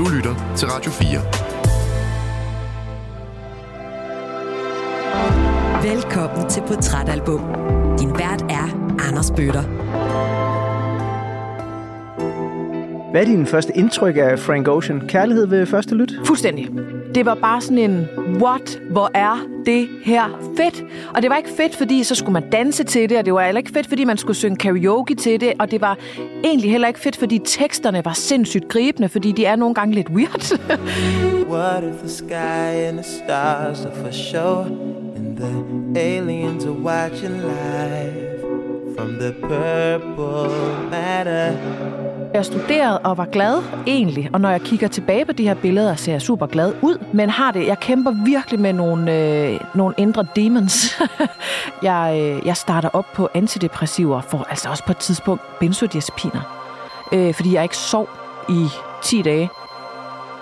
[0.00, 1.20] Du lytter til Radio 4.
[5.94, 7.40] Velkommen til Portrætalbum.
[7.98, 9.62] Din vært er Anders Bøtter.
[13.10, 15.00] Hvad er din første indtryk af Frank Ocean?
[15.08, 16.12] Kærlighed ved første lyt?
[16.24, 16.68] Fuldstændig.
[17.14, 18.08] Det var bare sådan en,
[18.42, 20.84] what, hvor er det her fedt?
[21.14, 23.44] Og det var ikke fedt, fordi så skulle man danse til det, og det var
[23.44, 25.98] heller ikke fedt, fordi man skulle synge karaoke til det, og det var
[26.44, 30.08] egentlig heller ikke fedt, fordi teksterne var sindssygt gribende, fordi de er nogle gange lidt
[30.10, 30.58] weird.
[31.52, 34.60] what if the sky and the stars are for show,
[35.16, 38.40] and the aliens are watching live
[38.96, 40.50] from the purple
[40.90, 42.09] matter?
[42.34, 45.94] Jeg studerede og var glad egentlig, og når jeg kigger tilbage på de her billeder,
[45.94, 49.94] ser jeg super glad ud, men har det, jeg kæmper virkelig med nogle, øh, nogle
[49.96, 51.00] indre demons.
[51.82, 56.40] jeg, øh, jeg starter op på antidepressiver, for altså også på et tidspunkt benzodiazepiner,
[57.12, 58.08] øh, fordi jeg ikke sov
[58.48, 58.66] i
[59.02, 59.50] 10 dage.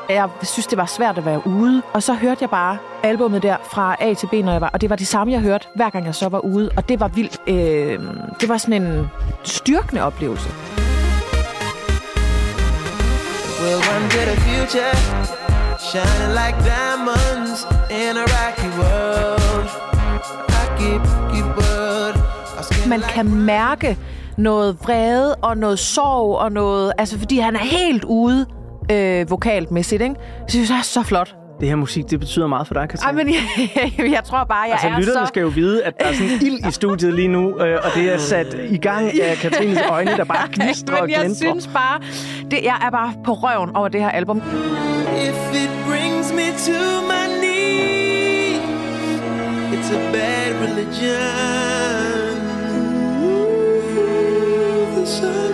[0.08, 3.56] Jeg synes, det var svært at være ude, og så hørte jeg bare albummet der
[3.72, 5.90] fra A til B, når jeg var, og det var det samme, jeg hørte, hver
[5.90, 7.38] gang jeg så var ude, og det var vildt.
[7.46, 8.00] Øh,
[8.40, 9.10] det var sådan en
[9.44, 10.50] styrkende oplevelse.
[13.60, 13.80] We'll
[14.14, 14.94] to the future,
[15.90, 19.68] shining like diamonds in a rocky world.
[20.54, 22.16] Rocky, rocky world.
[22.88, 23.98] Man kan mærke
[24.36, 26.92] noget vrede og noget sorg og noget...
[26.98, 28.46] Altså, fordi han er helt ude
[28.90, 30.14] øh, vokalmæssigt, ikke?
[30.46, 33.20] Så synes jeg, er så flot det her musik, det betyder meget for dig, Katrine.
[33.20, 33.34] Ej, men
[33.98, 35.28] jeg, jeg tror bare, jeg altså, er lytterne så...
[35.28, 38.12] skal jo vide, at der er sådan ild i studiet lige nu, øh, og det
[38.12, 41.26] er sat i gang af Katrines øjne, der bare knistrer og glintrer.
[41.26, 42.00] jeg synes bare,
[42.50, 44.36] det, jeg er bare på røven over det her album.
[45.28, 48.60] If it brings me to my knees,
[49.74, 52.38] it's a bad religion.
[53.24, 55.47] Ooh, the sun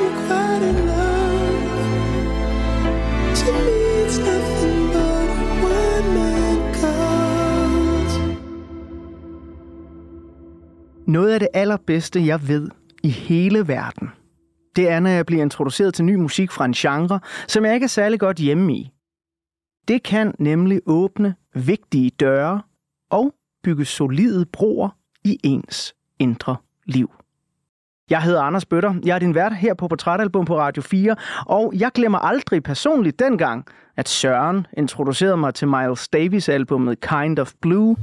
[11.15, 12.69] Noget af det allerbedste, jeg ved
[13.03, 14.11] i hele verden,
[14.77, 17.85] det er, når jeg bliver introduceret til ny musik fra en genre, som jeg ikke
[17.85, 18.91] er særlig godt hjemme i.
[19.89, 22.63] Det kan nemlig åbne vigtige døre
[23.11, 24.89] og bygge solide broer
[25.25, 27.11] i ens indre liv.
[28.11, 28.95] Jeg hedder Anders Bøtter.
[29.05, 33.19] Jeg er din vært her på Portrætalbum på Radio 4, og jeg glemmer aldrig personligt
[33.19, 37.97] dengang, at Søren introducerede mig til Miles Davis-albummet Kind of Blue,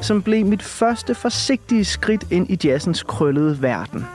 [0.00, 4.06] som blev mit første forsigtige skridt ind i jazzens krøllede verden.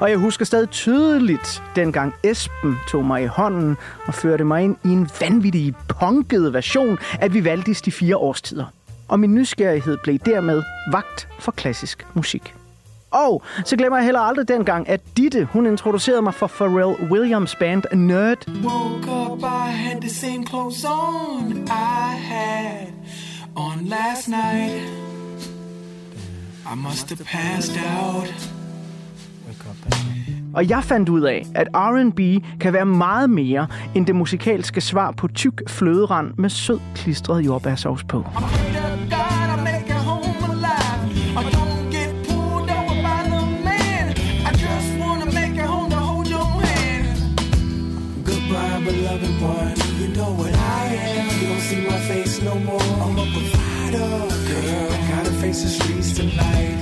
[0.00, 4.76] Og jeg husker stadig tydeligt, dengang Esben tog mig i hånden og førte mig ind
[4.84, 8.64] i en vanvittig punket version af Vivaldis De Fire Årstider.
[9.08, 10.62] Og min nysgerrighed blev dermed
[10.92, 12.54] vagt for klassisk musik.
[13.10, 17.54] Og så glemmer jeg heller aldrig dengang, at Ditte, hun introducerede mig for Pharrell Williams
[17.54, 18.48] band Nerd.
[18.48, 22.86] Woke up, I had the same clothes on I had
[23.58, 24.82] on last night.
[26.72, 28.54] I must have passed out.
[30.54, 32.20] Og jeg fandt ud af, at R&B
[32.60, 38.04] kan være meget mere end det musikalske svar på tyk fløderand med sød klistret jordbærsovs
[38.04, 38.18] på.
[38.22, 39.27] beloved
[55.58, 56.78] Face the streets tonight.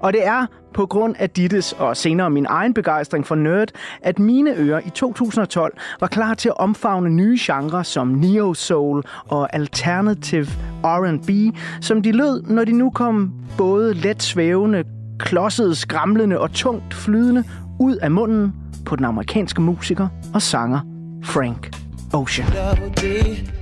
[0.00, 3.68] Og det er på grund af Dittes og senere min egen begejstring for nerd,
[4.02, 9.02] at mine ører i 2012 var klar til at omfavne nye genrer som neo soul
[9.28, 10.46] og alternative
[10.84, 14.84] R&B, som de lød, når de nu kom både let svævende,
[15.18, 17.44] klodset, skramlende og tungt flydende
[17.78, 18.54] ud af munden
[18.86, 20.80] på den amerikanske musiker og sanger
[21.24, 21.76] Frank
[22.12, 23.59] Ocean.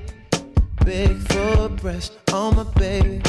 [0.88, 1.18] Big
[1.82, 3.20] breast on my baby.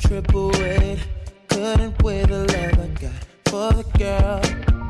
[0.00, 0.98] Triple weight,
[1.46, 3.12] couldn't weigh the love I got
[3.44, 4.85] for the girl.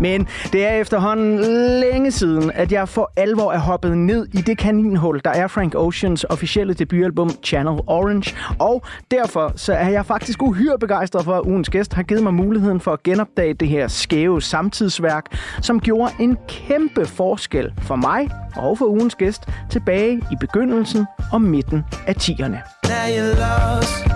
[0.00, 1.38] Men det er efterhånden
[1.80, 5.74] længe siden, at jeg for alvor er hoppet ned i det kaninhul, der er Frank
[5.74, 8.36] Oceans officielle debutalbum Channel Orange.
[8.58, 12.34] Og derfor så er jeg faktisk uhyre begejstret for, at ugens gæst har givet mig
[12.34, 15.24] muligheden for at genopdage det her skæve samtidsværk,
[15.60, 21.40] som gjorde en kæmpe forskel for mig og for ugens gæst tilbage i begyndelsen og
[21.40, 22.56] midten af 10'erne.
[22.88, 24.06] Now you're lost,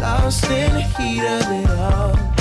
[0.00, 2.37] lost in the heat of it all.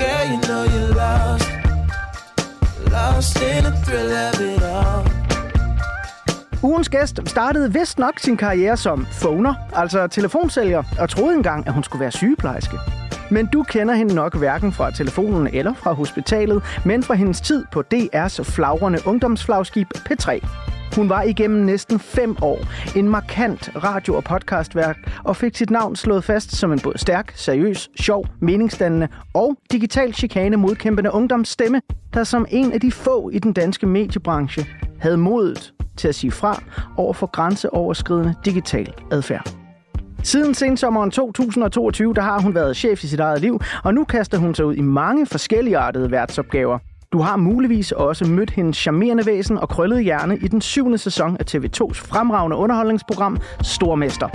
[0.00, 1.50] Girl, you know you're lost.
[2.90, 5.20] Lost in the thrill of it all.
[6.62, 11.72] Ugens gæst startede vist nok sin karriere som phoner, altså telefonsælger, og troede engang, at
[11.72, 12.76] hun skulle være sygeplejerske.
[13.30, 17.64] Men du kender hende nok hverken fra telefonen eller fra hospitalet, men fra hendes tid
[17.72, 20.40] på DR's flagrende ungdomsflagskib P3.
[20.96, 22.58] Hun var igennem næsten fem år
[22.96, 27.32] en markant radio- og podcastværk og fik sit navn slået fast som en både stærk,
[27.36, 31.80] seriøs, sjov, meningsdannende og digital chikane modkæmpende ungdomsstemme,
[32.14, 34.66] der som en af de få i den danske mediebranche
[35.00, 36.62] havde modet til at sige fra
[36.96, 39.54] over for grænseoverskridende digital adfærd.
[40.22, 44.38] Siden sensommeren 2022, der har hun været chef i sit eget liv, og nu kaster
[44.38, 46.78] hun sig ud i mange forskellige artede værtsopgaver.
[47.12, 51.36] Du har muligvis også mødt hendes charmerende væsen og krøllede hjerne i den syvende sæson
[51.36, 54.28] af TV2's fremragende underholdningsprogram Stormester.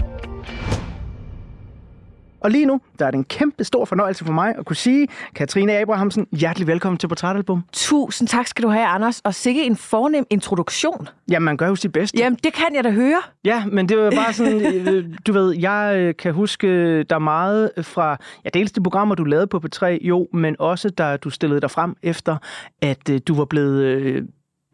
[2.46, 5.08] Og lige nu, der er det en kæmpe stor fornøjelse for mig at kunne sige,
[5.36, 7.64] Katrine Abrahamsen, hjertelig velkommen til Portrætalbum.
[7.74, 9.22] Tusind tak skal du have, Anders.
[9.24, 11.08] Og sikke en fornem introduktion.
[11.32, 12.18] Jamen, man gør jo sit bedste.
[12.18, 13.22] Jamen, det kan jeg da høre.
[13.46, 17.72] Ja, men det var bare sådan, øh, du ved, jeg øh, kan huske der meget
[17.82, 21.62] fra, ja, dels de programmer, du lavede på P3, jo, men også da du stillede
[21.62, 22.38] dig frem efter,
[22.82, 24.28] at øh, du var blevet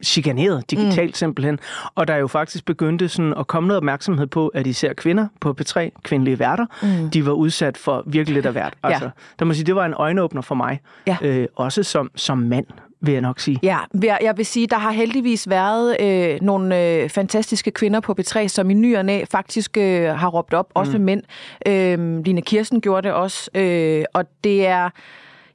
[0.03, 1.13] chikaneret digitalt mm.
[1.13, 1.59] simpelthen.
[1.95, 5.27] Og der er jo faktisk begyndte sådan at komme noget opmærksomhed på, at især kvinder
[5.39, 7.09] på P3, kvindelige værter, mm.
[7.09, 8.73] de var udsat for virkelig lidt af hvert.
[8.91, 9.11] Altså, ja.
[9.39, 10.79] der må sige, det var en øjenåbner for mig.
[11.07, 11.17] Ja.
[11.21, 12.65] Øh, også som, som mand
[13.01, 13.59] vil jeg nok sige.
[13.63, 18.47] Ja, jeg vil sige, der har heldigvis været øh, nogle øh, fantastiske kvinder på B3,
[18.47, 21.03] som i ny og næ faktisk øh, har råbt op, også mm.
[21.03, 21.23] med mænd.
[21.67, 24.89] Øh, Line Kirsten gjorde det også, øh, og det er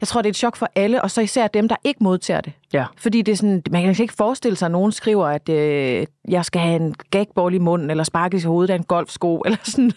[0.00, 2.40] jeg tror, det er et chok for alle, og så især dem, der ikke modtager
[2.40, 2.52] det.
[2.72, 2.84] Ja.
[2.98, 6.44] Fordi det er sådan, man kan ikke forestille sig, at nogen skriver, at øh, jeg
[6.44, 9.92] skal have en gagball i munden, eller sparkes i hovedet af en golfsko, eller sådan.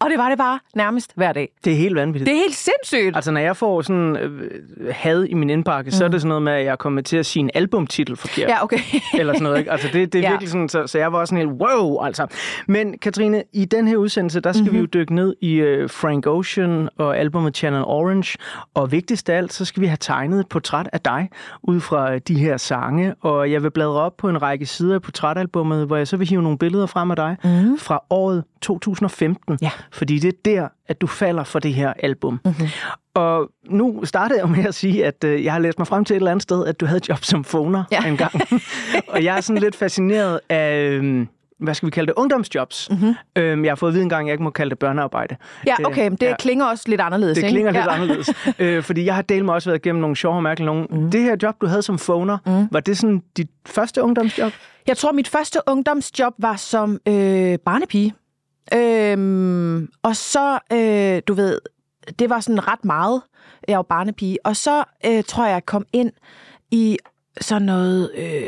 [0.00, 1.48] og det var det bare nærmest hver dag.
[1.64, 2.26] Det er helt vanvittigt.
[2.26, 3.16] Det er helt sindssygt.
[3.16, 4.50] Altså, når jeg får sådan øh,
[4.90, 5.92] had i min indbakke, mm.
[5.92, 6.20] så er det mm.
[6.20, 8.48] sådan noget med, at jeg er kommet til at sige en albumtitel forkert.
[8.48, 8.78] Ja, okay.
[9.20, 9.72] eller sådan noget, ikke?
[9.72, 10.30] Altså, det, det er ja.
[10.30, 12.26] virkelig sådan, så, så jeg var sådan helt, wow, altså.
[12.68, 14.72] Men Katrine, i den her udsendelse, der skal mm-hmm.
[14.72, 14.90] vi jo mhm.
[14.90, 18.38] dykke ned i øh, Frank Ocean og albumet Channel Orange,
[18.74, 21.28] og vigtigst af alt, så skal vi have tegnet et portræt af dig,
[21.62, 25.02] ud fra de her sange, og jeg vil bladre op på en række sider af
[25.02, 27.78] portrætalbummet, hvor jeg så vil hive nogle billeder frem af dig mm.
[27.78, 29.70] fra året 2015, ja.
[29.92, 32.40] fordi det er der, at du falder for det her album.
[32.44, 32.66] Mm-hmm.
[33.14, 36.14] Og nu startede jeg med at sige, at øh, jeg har læst mig frem til
[36.14, 38.04] et eller andet sted, at du havde job som phoner ja.
[38.06, 38.32] engang.
[39.12, 40.88] og jeg er sådan lidt fascineret af...
[40.90, 41.26] Øh,
[41.58, 42.90] hvad skal vi kalde det, ungdomsjobs.
[42.90, 43.14] Mm-hmm.
[43.36, 45.36] Øhm, jeg har fået at vide en gang, at jeg ikke må kalde det børnearbejde.
[45.66, 46.36] Ja, okay, det ja.
[46.36, 47.52] klinger også lidt anderledes, Det ikke?
[47.52, 47.80] klinger ja.
[47.80, 50.66] lidt anderledes, øh, fordi jeg har delt mig også været igennem nogle sjove og mærkelige
[50.66, 50.86] nogle.
[50.90, 51.10] Mm.
[51.10, 52.68] Det her job, du havde som phoner, mm.
[52.70, 54.52] var det sådan dit første ungdomsjob?
[54.86, 58.14] Jeg tror, mit første ungdomsjob var som øh, barnepige.
[58.74, 61.58] Øhm, og så, øh, du ved,
[62.18, 63.22] det var sådan ret meget,
[63.68, 64.38] jeg var barnepige.
[64.44, 66.12] Og så øh, tror jeg, jeg kom ind
[66.70, 66.98] i
[67.40, 68.42] sådan noget, øh,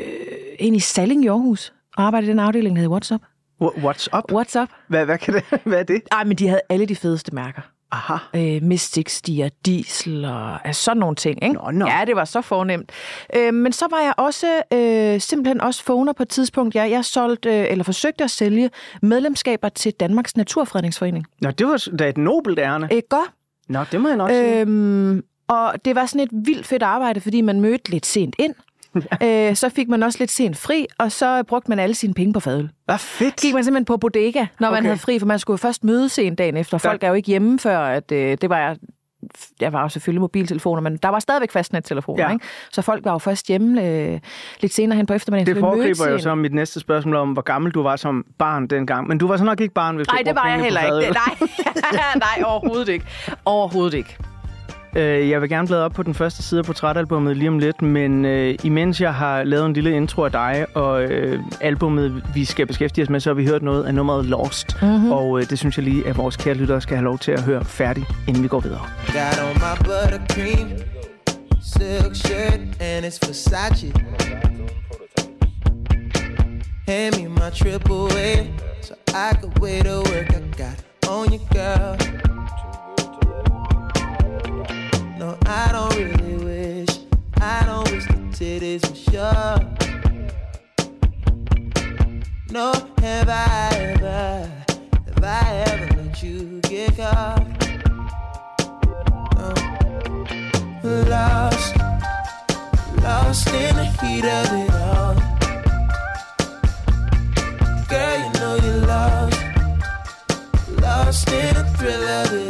[0.58, 3.25] ind i Salling i Aarhus og arbejdede i den afdeling, der hedder WhatsApp.
[3.62, 4.32] What's up?
[4.32, 4.69] What's up?
[4.88, 6.02] Hvad, hvad, kan det, hvad er det?
[6.12, 7.62] Ej, men de havde alle de fedeste mærker.
[7.93, 8.14] Aha.
[8.35, 11.43] Øh, Mystic, Stier, Diesel og altså sådan nogle ting.
[11.43, 11.55] Ikke?
[11.55, 11.87] Nå, nå.
[11.87, 12.93] Ja, det var så fornemt.
[13.37, 16.75] Øh, men så var jeg også øh, simpelthen også phoner på et tidspunkt.
[16.75, 18.70] Jeg, jeg solgte, øh, eller forsøgte at sælge
[19.03, 21.26] medlemskaber til Danmarks Naturfredningsforening.
[21.41, 22.88] Nå, det var da et nobelt ærne.
[22.93, 23.31] Øh, godt.
[23.69, 24.61] Nå, det må jeg nok sige.
[24.61, 28.55] Øhm, og det var sådan et vildt fedt arbejde, fordi man mødte lidt sent ind.
[29.25, 32.32] øh, så fik man også lidt sent fri, og så brugte man alle sine penge
[32.32, 32.70] på fadøl.
[32.84, 33.37] Hvad fedt!
[33.37, 34.76] Gik man simpelthen på bodega, når okay.
[34.76, 36.79] man havde fri, for man skulle jo først møde sent dagen efter.
[36.79, 38.76] Folk er jo ikke hjemme før, at øh, det var jeg
[39.60, 42.32] jeg var jo selvfølgelig mobiltelefoner, men der var stadigvæk fastnettelefoner, ja.
[42.32, 42.44] ikke?
[42.72, 44.20] Så folk var jo først hjemme øh,
[44.60, 45.55] lidt senere hen på eftermiddagen.
[45.55, 49.08] Det foregriber jo så mit næste spørgsmål om, hvor gammel du var som barn dengang.
[49.08, 51.12] Men du var så nok ikke barn, hvis Nej, du det var jeg heller ikke.
[51.12, 51.48] Nej.
[52.17, 53.05] Nej, overhovedet ikke.
[53.44, 54.17] Overhovedet ikke.
[54.97, 57.82] Øh, jeg vil gerne bladre op på den første side af portrætalbummet lige om lidt,
[57.82, 62.44] men øh, imens jeg har lavet en lille intro af dig og øh, albummet, vi
[62.44, 64.82] skal beskæftige os med, så har vi hørt noget af nummeret Lost.
[64.82, 65.13] Mm-hmm.
[65.13, 67.43] Og øh, det synes jeg lige, at vores kære lyttere skal have lov til at
[67.43, 68.81] høre færdigt, inden vi går videre.
[69.06, 70.69] Got on my buttercream,
[71.63, 73.93] silk shirt, and it's Versace.
[76.89, 78.47] Hand me my triple A,
[78.82, 82.20] so I could wait to work I got on your girl.
[85.31, 86.99] No, I don't really wish.
[87.41, 89.58] I don't wish the titties were sure.
[92.51, 94.51] No, have I ever,
[95.06, 97.46] have I ever let you get caught?
[99.37, 99.55] No.
[101.08, 101.77] Lost,
[103.01, 105.15] lost in the heat of it all.
[107.89, 109.41] Girl, you know you're lost,
[110.81, 112.49] lost in the thrill of it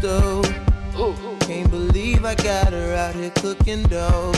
[0.00, 0.46] stove.
[1.40, 4.32] Can't believe I got her out here cooking dough.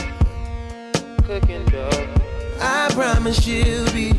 [1.23, 2.07] Cooking dough.
[2.59, 4.11] I promise she'll be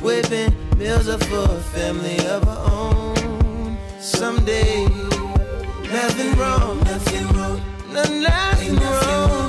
[0.00, 3.76] whipping meals up for a family of her own.
[3.98, 4.84] Someday,
[5.90, 7.60] nothing wrong, nothing wrong,
[7.92, 9.41] no, nothing wrong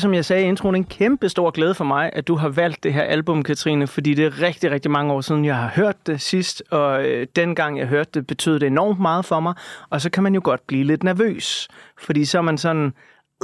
[0.00, 2.84] som jeg sagde i introen, en kæmpe stor glæde for mig, at du har valgt
[2.84, 6.06] det her album, Katrine, fordi det er rigtig, rigtig mange år siden, jeg har hørt
[6.06, 9.54] det sidst, og øh, dengang jeg hørte det, betød det enormt meget for mig,
[9.90, 12.92] og så kan man jo godt blive lidt nervøs, fordi så er man sådan,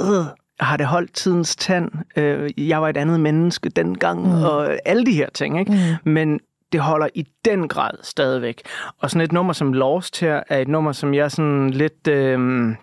[0.01, 0.25] øh,
[0.59, 4.43] har det holdt tidens tand, øh, jeg var et andet menneske dengang, mm.
[4.43, 5.71] og alle de her ting, ikke?
[5.71, 6.11] Mm.
[6.11, 6.39] Men
[6.71, 8.61] det holder i den grad stadigvæk.
[9.01, 12.07] Og sådan et nummer som Lost her, er et nummer, som jeg sådan lidt...
[12.07, 12.75] Øh,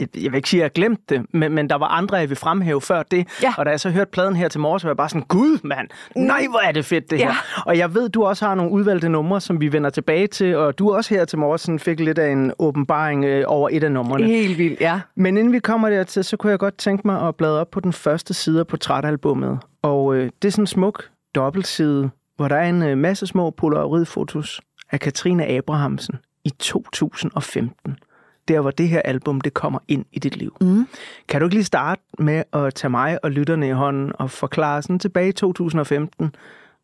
[0.00, 2.28] jeg vil ikke sige, at jeg har glemt det, men, men der var andre, jeg
[2.28, 3.28] vil fremhæve før det.
[3.42, 3.54] Ja.
[3.58, 5.88] Og da jeg så hørte pladen her til morges, var jeg bare sådan, gud mand,
[6.16, 7.26] nej hvor er det fedt det her.
[7.26, 7.62] Ja.
[7.66, 10.78] Og jeg ved, du også har nogle udvalgte numre, som vi vender tilbage til, og
[10.78, 13.92] du også her til morges sådan fik lidt af en åbenbaring øh, over et af
[13.92, 14.26] numrene.
[14.26, 15.00] Helt vildt, ja.
[15.14, 17.80] Men inden vi kommer dertil, så kunne jeg godt tænke mig at bladre op på
[17.80, 19.58] den første side af portrætalbummet.
[19.82, 23.50] Og øh, det er sådan en smuk dobbeltside, hvor der er en øh, masse små
[23.50, 24.60] polaroidfotos
[24.92, 27.96] af Katrine Abrahamsen i 2015.
[28.48, 30.56] Der, hvor det her album det kommer ind i dit liv.
[30.60, 30.86] Mm.
[31.28, 34.82] Kan du ikke lige starte med at tage mig og lytterne i hånden og forklare
[34.82, 36.34] sådan tilbage i 2015,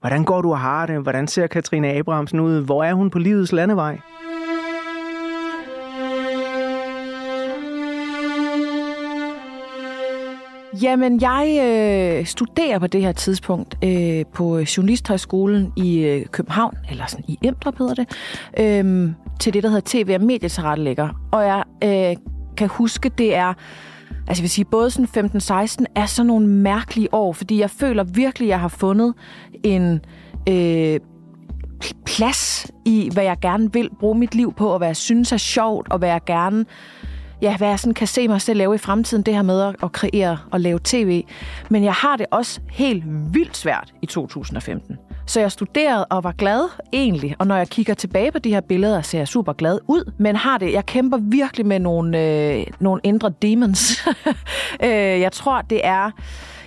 [0.01, 1.03] hvordan går du og har det?
[1.03, 2.61] Hvordan ser Katrine Abrahamsen ud?
[2.61, 3.99] Hvor er hun på livets landevej?
[10.83, 11.59] Jamen, jeg
[12.21, 17.39] øh, studerer på det her tidspunkt øh, på Journalisthøjskolen i øh, København, eller sådan i
[17.43, 18.07] Emdrup hedder det,
[18.59, 21.09] øh, til det, der hedder TV- og medietilrettelægger.
[21.33, 22.17] Og jeg øh,
[22.57, 23.55] kan huske, det er,
[24.27, 28.05] altså jeg vil sige, både sådan 15-16 er sådan nogle mærkelige år, fordi jeg føler
[28.05, 29.15] virkelig, jeg har fundet
[29.65, 30.01] en...
[30.49, 31.01] Øh,
[32.07, 35.37] plads i, hvad jeg gerne vil bruge mit liv på, og hvad jeg synes er
[35.37, 36.65] sjovt, og hvad jeg gerne
[37.43, 39.77] ja, hvad jeg sådan kan se mig selv lave i fremtiden, det her med at,
[39.83, 41.25] at kreere og lave tv.
[41.71, 43.05] Men jeg har det også helt
[43.35, 44.97] vildt svært i 2015.
[45.29, 48.61] Så jeg studerede og var glad egentlig, og når jeg kigger tilbage på de her
[48.61, 52.67] billeder, ser jeg super glad ud, men har det, jeg kæmper virkelig med nogle, øh,
[52.81, 54.07] nogle indre demons.
[54.85, 56.11] øh, jeg tror, det er,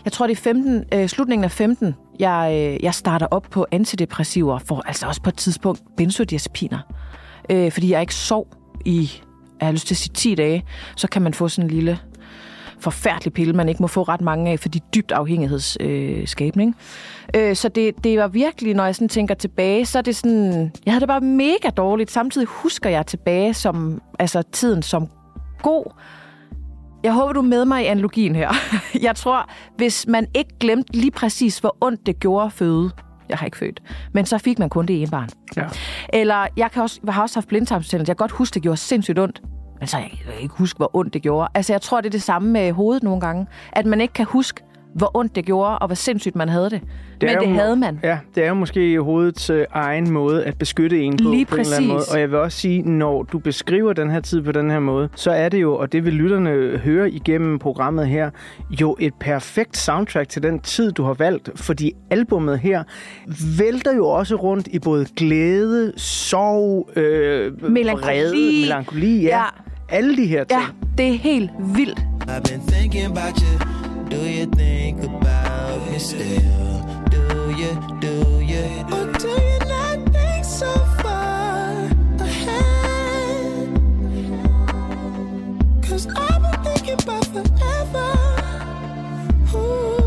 [0.06, 3.65] jeg tror, det er 15, øh, slutningen af 15, jeg, øh, jeg starter op på
[3.72, 6.80] antidepressiver, for altså også på et tidspunkt benzodiazepiner.
[7.50, 8.48] Øh, fordi jeg ikke sov
[8.86, 9.12] i,
[9.60, 10.65] jeg har lyst til at sige 10 dage,
[10.96, 12.00] så kan man få sådan en lille
[12.82, 16.74] forfærdelig pille, man ikke må få ret mange af, for de er dybt afhængighedsskabende.
[17.36, 20.16] Øh, øh, så det, det var virkelig, når jeg sådan tænker tilbage, så er det
[20.16, 22.12] sådan, jeg havde det bare mega dårligt.
[22.12, 25.08] Samtidig husker jeg tilbage som, altså tiden som
[25.62, 25.94] god.
[27.04, 28.52] Jeg håber, du er med mig i analogien her.
[29.08, 32.92] Jeg tror, hvis man ikke glemte lige præcis, hvor ondt det gjorde at føde,
[33.30, 33.82] jeg har ikke født,
[34.14, 35.30] men så fik man kun det ene barn.
[35.58, 35.64] Ja.
[36.14, 38.10] Eller jeg, kan også, jeg har også haft blindtarmsbetændelse.
[38.10, 39.42] Jeg kan godt huske, det gjorde sindssygt ondt.
[39.82, 41.48] Men så jeg kan ikke huske, hvor ondt det gjorde.
[41.54, 43.48] Altså, jeg tror, det er det samme med hovedet nogle gange.
[43.74, 44.62] At man ikke kan huske,
[44.96, 46.82] hvor ondt det gjorde, og hvor sindssygt man havde det.
[46.82, 46.90] det
[47.22, 48.00] Men er det jo- havde man.
[48.04, 51.56] Ja, det er jo måske hovedets øh, egen måde at beskytte en på, Lige på
[51.56, 51.98] en eller anden måde.
[52.00, 52.14] præcis.
[52.14, 55.10] Og jeg vil også sige, når du beskriver den her tid på den her måde,
[55.16, 58.30] så er det jo, og det vil lytterne høre igennem programmet her,
[58.82, 61.50] jo et perfekt soundtrack til den tid, du har valgt.
[61.56, 62.84] Fordi albummet her
[63.58, 68.06] vælter jo også rundt i både glæde, sorg, øh, Melankoli.
[68.06, 69.38] vrede, melankoli, ja.
[69.38, 69.44] Ja.
[69.92, 70.60] Alle de her ting.
[70.62, 70.68] Ja,
[70.98, 72.00] det er helt vildt.
[72.28, 73.60] I've been thinking about you.
[74.10, 76.84] Do you think about me still?
[77.12, 77.22] Do
[77.62, 77.72] you,
[78.02, 78.66] do you?
[78.96, 80.72] Or do you not think so
[81.02, 83.68] far ahead?
[85.90, 88.10] Cause I've been thinking about forever.
[89.56, 90.00] Ooh.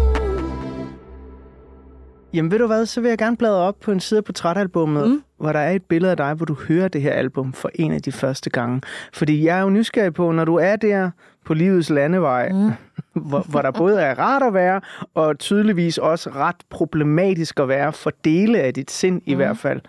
[2.35, 5.11] Jamen ved du hvad, så vil jeg gerne bladre op på en side på portrætalbummet,
[5.11, 5.23] mm.
[5.41, 7.93] hvor der er et billede af dig, hvor du hører det her album for en
[7.93, 8.81] af de første gange.
[9.13, 11.11] Fordi jeg er jo nysgerrig på, når du er der
[11.45, 12.71] på livets landevej, mm.
[13.29, 14.81] hvor, hvor der både er rart at være,
[15.15, 19.37] og tydeligvis også ret problematisk at være for dele af dit sind i mm.
[19.37, 19.81] hvert fald.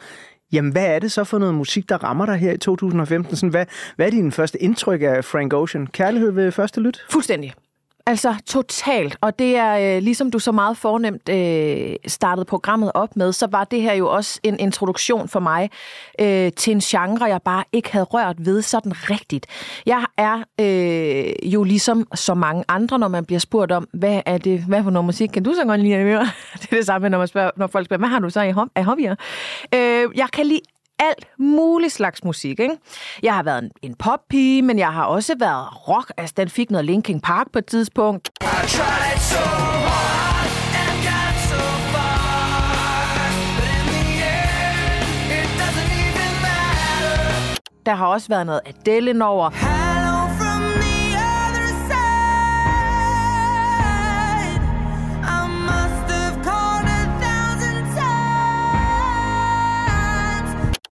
[0.51, 3.35] Jamen, hvad er det så for noget musik, der rammer dig her i 2015?
[3.35, 5.87] Sådan, hvad, hvad er din første indtryk af Frank Ocean?
[5.87, 7.05] Kærlighed ved første lyt?
[7.09, 7.53] Fuldstændig.
[8.07, 13.15] Altså totalt, og det er øh, ligesom du så meget fornemt øh, startede programmet op
[13.15, 15.69] med, så var det her jo også en introduktion for mig
[16.21, 19.45] øh, til en genre, jeg bare ikke havde rørt ved sådan rigtigt.
[19.85, 24.37] Jeg er øh, jo ligesom så mange andre, når man bliver spurgt om, hvad er
[24.37, 25.95] det, hvad for noget musik kan du så godt lide?
[26.61, 28.53] Det er det samme, når, man spørger, når folk spørger, hvad har du så i
[28.75, 29.15] af hobbyer?
[29.73, 30.61] Øh, jeg kan lide
[30.99, 32.59] alt mulig slags musik.
[32.59, 32.77] Ikke?
[33.23, 36.11] Jeg har været en, en poppige, men jeg har også været rock.
[36.17, 38.31] Altså, den fik noget Linkin Park på et tidspunkt.
[39.19, 39.55] So
[47.85, 49.84] Der har også været noget Adele over.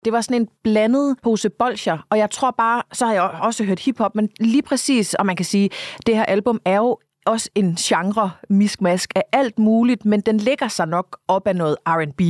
[0.06, 3.64] Det var sådan en blandet pose bolcher, og jeg tror bare, så har jeg også
[3.64, 5.70] hørt hiphop, men lige præcis, og man kan sige,
[6.06, 10.68] det her album er jo også en genre miskmask af alt muligt, men den lægger
[10.68, 12.20] sig nok op af noget R&B,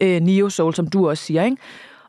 [0.00, 1.56] øh, neo soul, som du også siger, ikke?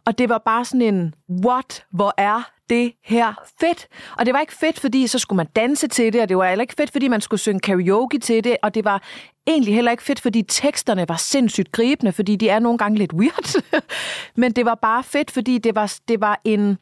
[0.05, 1.13] Og det var bare sådan en,
[1.45, 3.87] what, hvor er det her fedt.
[4.17, 6.49] Og det var ikke fedt, fordi så skulle man danse til det, og det var
[6.49, 9.03] heller ikke fedt, fordi man skulle synge karaoke til det, og det var
[9.47, 13.13] egentlig heller ikke fedt, fordi teksterne var sindssygt gribende, fordi de er nogle gange lidt
[13.13, 13.63] weird.
[14.41, 16.77] Men det var bare fedt, fordi det var, det var en...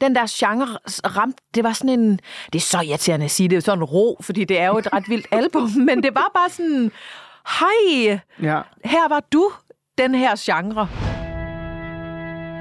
[0.00, 0.66] Den der genre
[1.16, 2.20] ramt, det var sådan en...
[2.52, 4.92] Det er så irriterende at sige, det er sådan ro, fordi det er jo et
[4.92, 6.92] ret vildt album, men det var bare sådan...
[7.60, 8.60] Hej, ja.
[8.84, 9.52] her var du,
[9.98, 10.88] den her genre.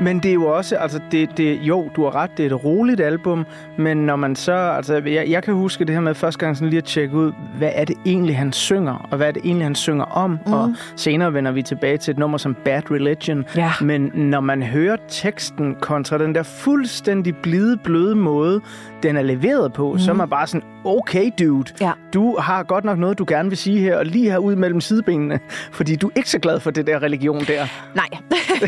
[0.02, 2.64] Men det er jo også, altså det, det, jo, du har ret, det er et
[2.64, 3.46] roligt album,
[3.78, 6.70] men når man så, altså jeg, jeg kan huske det her med første gang sådan
[6.70, 9.66] lige at tjekke ud, hvad er det egentlig, han synger, og hvad er det egentlig,
[9.66, 10.54] han synger om, mm.
[10.54, 13.72] og senere vender vi tilbage til et nummer som Bad Religion, ja.
[13.82, 18.62] men når man hører teksten kontra den der fuldstændig blide, bløde måde,
[19.04, 20.00] den er leveret på, mm.
[20.00, 21.92] så er man bare sådan, okay dude, ja.
[22.14, 24.82] du har godt nok noget, du gerne vil sige her, og lige her ud mellem
[24.82, 25.40] sidebenene,
[25.72, 27.68] fordi du er ikke så glad for det der religion der.
[27.96, 28.08] Nej,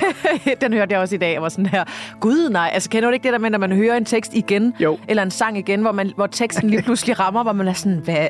[0.62, 1.84] den hørte jeg også i dag, og var sådan her,
[2.20, 4.74] gud nej, altså kender du ikke det der med, når man hører en tekst igen,
[4.80, 4.98] jo.
[5.08, 7.98] eller en sang igen, hvor, man, hvor teksten lige pludselig rammer, hvor man er sådan,
[7.98, 8.28] hvad,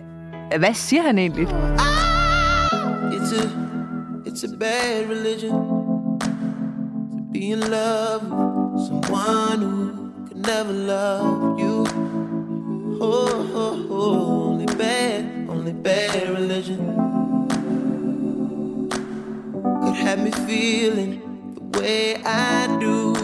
[0.58, 1.48] hvad siger han egentlig?
[1.48, 3.44] Ah, it's a,
[4.26, 5.52] it's a bad religion
[7.10, 8.24] to be in love
[8.74, 11.86] with someone who could never love you.
[13.02, 16.80] Oh, oh, oh, only bad, only bad religion
[19.82, 21.29] could have me feeling
[21.78, 23.16] way I do.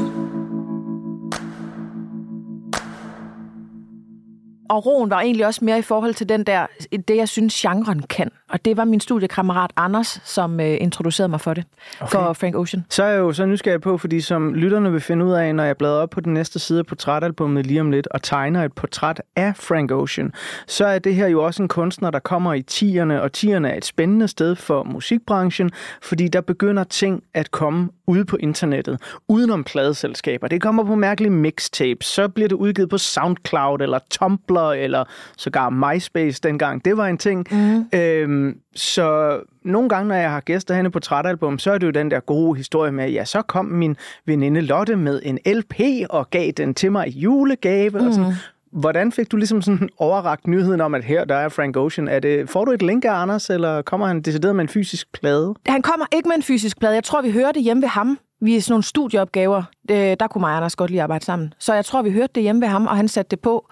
[4.70, 6.68] Og roen var egentlig også mere i forhold til den der,
[7.08, 8.32] det jeg synes, genren kan.
[8.56, 11.64] Og det var min studiekammerat Anders, som øh, introducerede mig for det,
[12.02, 12.12] okay.
[12.12, 12.86] for Frank Ocean.
[12.90, 15.64] Så er jeg jo så nysgerrig på, fordi som lytterne vil finde ud af, når
[15.64, 18.74] jeg bladrer op på den næste side af portrætalbummet lige om lidt, og tegner et
[18.74, 20.32] portræt af Frank Ocean,
[20.68, 23.78] så er det her jo også en kunstner, der kommer i tierne, og tierne er
[23.78, 29.64] et spændende sted for musikbranchen, fordi der begynder ting at komme ude på internettet, udenom
[29.64, 30.48] pladeselskaber.
[30.48, 35.04] Det kommer på mærkelige mixtapes, så bliver det udgivet på SoundCloud, eller Tumblr, eller
[35.38, 36.86] sågar MySpace dengang.
[36.86, 37.48] Det var en ting.
[37.52, 38.00] Mm.
[38.00, 38.45] Øhm,
[38.76, 42.12] så nogle gange, når jeg har gæster henne på Trætalbum, så er det jo den
[42.12, 45.80] der gode historie med, ja, så kom min veninde Lotte med en LP
[46.10, 48.00] og gav den til mig i julegave.
[48.00, 48.08] Mm.
[48.08, 48.30] Og sådan.
[48.30, 48.36] Mm.
[48.72, 52.08] Hvordan fik du ligesom sådan overragt nyheden om, at her der er Frank Ocean?
[52.08, 55.12] Er det, får du et link af Anders, eller kommer han decideret med en fysisk
[55.12, 55.54] plade?
[55.68, 56.94] Han kommer ikke med en fysisk plade.
[56.94, 58.20] Jeg tror, vi hører det hjemme ved ham.
[58.42, 59.64] Vi er sådan nogle studieopgaver.
[59.90, 61.54] Der kunne mig og Anders godt lige arbejde sammen.
[61.60, 63.70] Så jeg tror, vi hørte det hjemme ved ham, og han satte det på.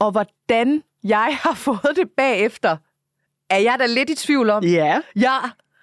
[0.00, 2.76] Og hvordan jeg har fået det bagefter,
[3.52, 4.64] er jeg da lidt i tvivl om.
[4.64, 5.00] Ja.
[5.16, 5.36] Ja.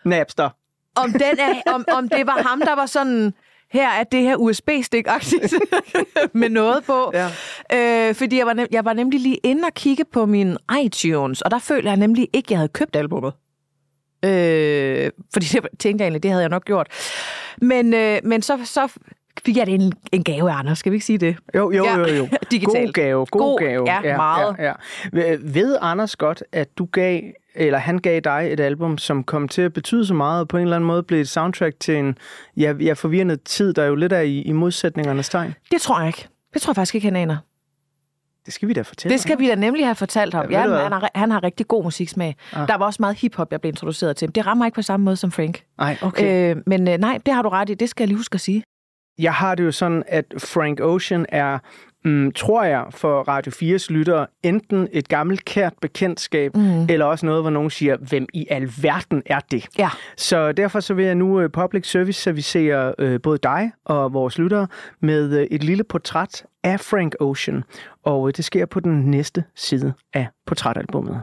[0.06, 0.50] Napster.
[0.96, 3.34] Om, den er, om, om det var ham, der var sådan,
[3.72, 5.06] her er det her USB-stik
[6.34, 7.12] med noget på.
[7.14, 7.30] Ja.
[7.74, 11.42] Øh, fordi jeg var, nem, jeg var nemlig lige inde og kigge på min iTunes,
[11.42, 13.34] og der følte jeg nemlig ikke, at jeg havde købt albumet.
[14.26, 16.88] Øh, fordi det tænkte jeg egentlig, det havde jeg nok gjort.
[17.58, 18.94] Men, øh, men så, så
[19.46, 20.78] fik jeg det en, en gave, Anders.
[20.80, 21.36] Skal vi ikke sige det?
[21.56, 22.06] Jo, jo, jo.
[22.06, 22.28] jo.
[22.52, 22.86] Digitalt.
[22.86, 23.92] God gave, god, god gave.
[23.92, 24.56] Ja, ja meget.
[24.60, 24.74] Ja,
[25.14, 25.36] ja.
[25.42, 27.22] Ved Anders godt, at du gav
[27.56, 30.58] eller han gav dig et album, som kom til at betyde så meget, og på
[30.58, 32.18] en eller anden måde blev et soundtrack til en
[32.58, 35.54] ja, ja, forvirrende tid, der jo lidt er i, i modsætningernes tegn?
[35.72, 36.28] Det tror jeg ikke.
[36.54, 37.38] Det tror jeg faktisk ikke, han aner.
[38.46, 40.52] Det skal vi da fortælle Det skal vi da nemlig have fortalt ham.
[40.52, 42.36] Ja, Ja, han, har, han har rigtig god musiksmag.
[42.54, 42.68] Ah.
[42.68, 44.36] Der var også meget hiphop, jeg blev introduceret til.
[44.36, 45.64] Det rammer ikke på samme måde som Frank.
[45.78, 46.56] Nej, okay.
[46.56, 47.74] Øh, men øh, nej, det har du ret i.
[47.74, 48.64] Det skal jeg lige huske at sige.
[49.20, 51.60] Jeg har det jo sådan, at Frank Ocean er,
[52.06, 56.86] mm, tror jeg, for Radio 4's lyttere, enten et gammelt kært bekendtskab, mm.
[56.90, 59.66] eller også noget, hvor nogen siger, hvem i alverden er det?
[59.78, 59.90] Ja.
[60.18, 64.38] Så derfor så vil jeg nu øh, public service servicere øh, både dig og vores
[64.38, 64.68] lyttere
[65.02, 67.64] med øh, et lille portræt af Frank Ocean.
[68.04, 71.22] Og øh, det sker på den næste side af portrætalbummet.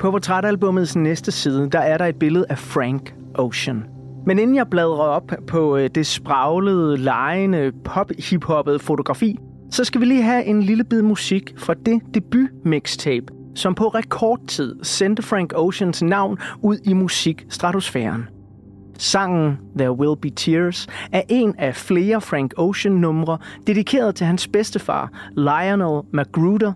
[0.00, 3.84] På portrætalbummets næste side, der er der et billede af Frank Ocean.
[4.26, 9.36] Men inden jeg bladrer op på øh, det spraglede, lejende, pop-hiphoppede fotografi,
[9.70, 14.74] så skal vi lige have en lille bid musik fra det debut-mixtape, som på rekordtid
[14.82, 18.28] sendte Frank Oceans navn ud i musikstratosfæren.
[18.98, 25.10] Sangen There Will Be Tears er en af flere Frank Ocean-numre, dedikeret til hans bedstefar,
[25.36, 26.72] Lionel Magruder,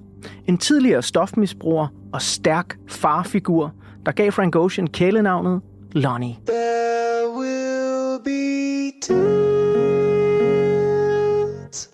[0.47, 3.73] en tidligere stofmisbruger og stærk farfigur,
[4.07, 5.61] der gav Frank Ocean kælenavnet
[5.93, 6.37] Lonnie.
[6.47, 9.19] There will be tears,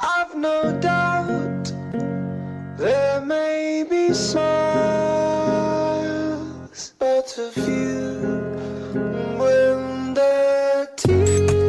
[0.00, 1.74] I've no doubt.
[2.78, 4.40] There may be smiles,
[6.98, 8.20] but a few
[9.38, 11.61] when the tears.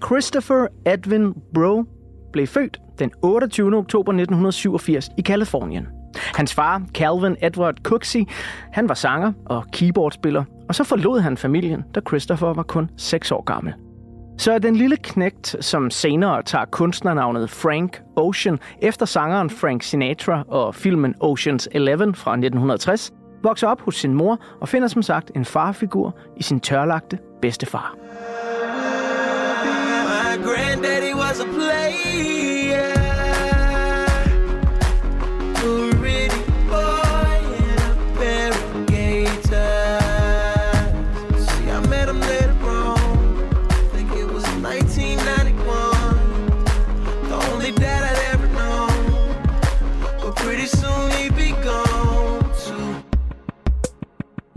[0.00, 1.84] Christopher Edwin Bro
[2.32, 3.74] blev født den 28.
[3.74, 5.86] oktober 1987 i Kalifornien.
[6.34, 8.24] Hans far, Calvin Edward Cooksey,
[8.72, 13.32] han var sanger og keyboardspiller, og så forlod han familien, da Christopher var kun 6
[13.32, 13.74] år gammel.
[14.38, 20.74] Så den lille knægt, som senere tager kunstnernavnet Frank Ocean efter sangeren Frank Sinatra og
[20.74, 25.44] filmen Ocean's Eleven fra 1960, vokser op hos sin mor og finder som sagt en
[25.44, 27.96] farfigur i sin tørlagte bedstefar.
[30.06, 32.43] My granddaddy was a player.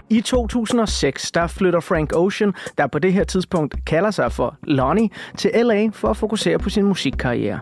[0.10, 5.10] I 2006 der flytter Frank Ocean, der på det her tidspunkt kalder sig for Lonnie,
[5.38, 7.60] til LA for at fokusere på sin musikkarriere.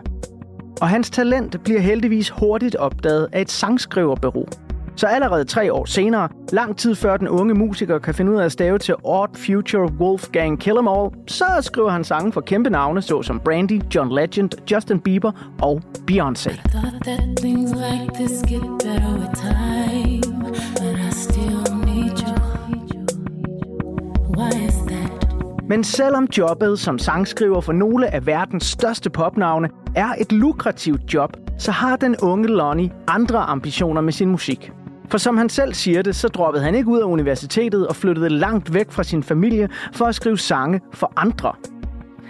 [0.80, 4.46] Og hans talent bliver heldigvis hurtigt opdaget af et sangskriverbureau.
[4.96, 8.44] Så allerede tre år senere, lang tid før den unge musiker kan finde ud af
[8.44, 12.70] at stave til Odd Future Wolfgang Kill 'Em All, så skriver han sange for kæmpe
[12.70, 15.32] navne såsom Brandy, John Legend, Justin Bieber
[15.62, 16.70] og Beyoncé.
[16.70, 20.42] Thought that things like this get better with time,
[20.80, 21.65] but I still
[25.68, 31.36] men selvom jobbet som sangskriver for nogle af verdens største popnavne er et lukrativt job,
[31.58, 34.72] så har den unge Lonnie andre ambitioner med sin musik.
[35.08, 38.28] For som han selv siger det, så droppede han ikke ud af universitetet og flyttede
[38.28, 41.52] langt væk fra sin familie for at skrive sange for andre.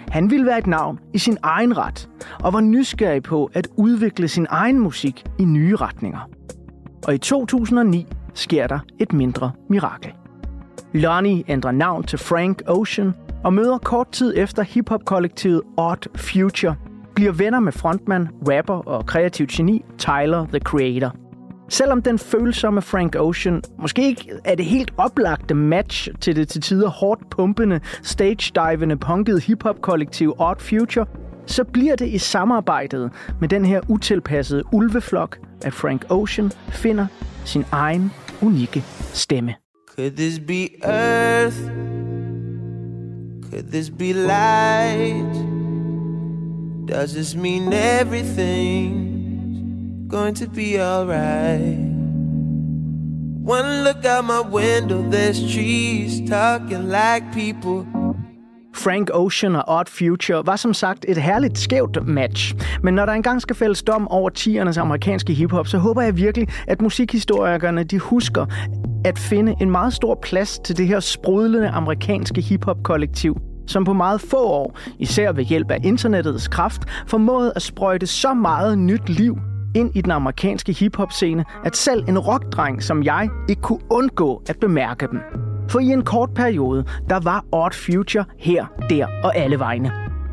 [0.09, 2.09] Han ville være et navn i sin egen ret,
[2.43, 6.29] og var nysgerrig på at udvikle sin egen musik i nye retninger.
[7.07, 10.13] Og i 2009 sker der et mindre mirakel.
[10.93, 16.75] Lonnie ændrer navn til Frank Ocean og møder kort tid efter hiphop-kollektivet Odd Future,
[17.15, 21.15] bliver venner med frontmand, rapper og kreativ geni Tyler, The Creator.
[21.69, 26.61] Selvom den følsomme Frank Ocean måske ikke er det helt oplagte match til det til
[26.61, 31.05] tider hårdt pumpende, stage-divende, punkede hiphop-kollektiv Odd Future,
[31.45, 37.07] så bliver det i samarbejdet med den her utilpassede ulveflok, at Frank Ocean finder
[37.45, 39.55] sin egen unikke stemme.
[39.99, 41.59] Could this be earth?
[43.49, 45.33] Could this be light?
[46.85, 51.79] Does this mean everything's going to be alright?
[53.43, 57.87] One look out my window, there's trees talking like people.
[58.75, 62.55] Frank Ocean og Odd Future var som sagt et herligt skævt match.
[62.83, 66.47] Men når der engang skal fælles dom over 10'ernes amerikanske hiphop, så håber jeg virkelig,
[66.67, 68.45] at musikhistorikerne de husker
[69.05, 74.21] at finde en meget stor plads til det her sprudlende amerikanske hiphop-kollektiv, som på meget
[74.21, 79.37] få år, især ved hjælp af internettets kraft, formåede at sprøjte så meget nyt liv
[79.75, 84.57] ind i den amerikanske hiphop-scene, at selv en rockdreng som jeg ikke kunne undgå at
[84.61, 85.19] bemærke dem.
[85.69, 89.91] For i en kort periode, der var Odd Future her, der og alle vegne.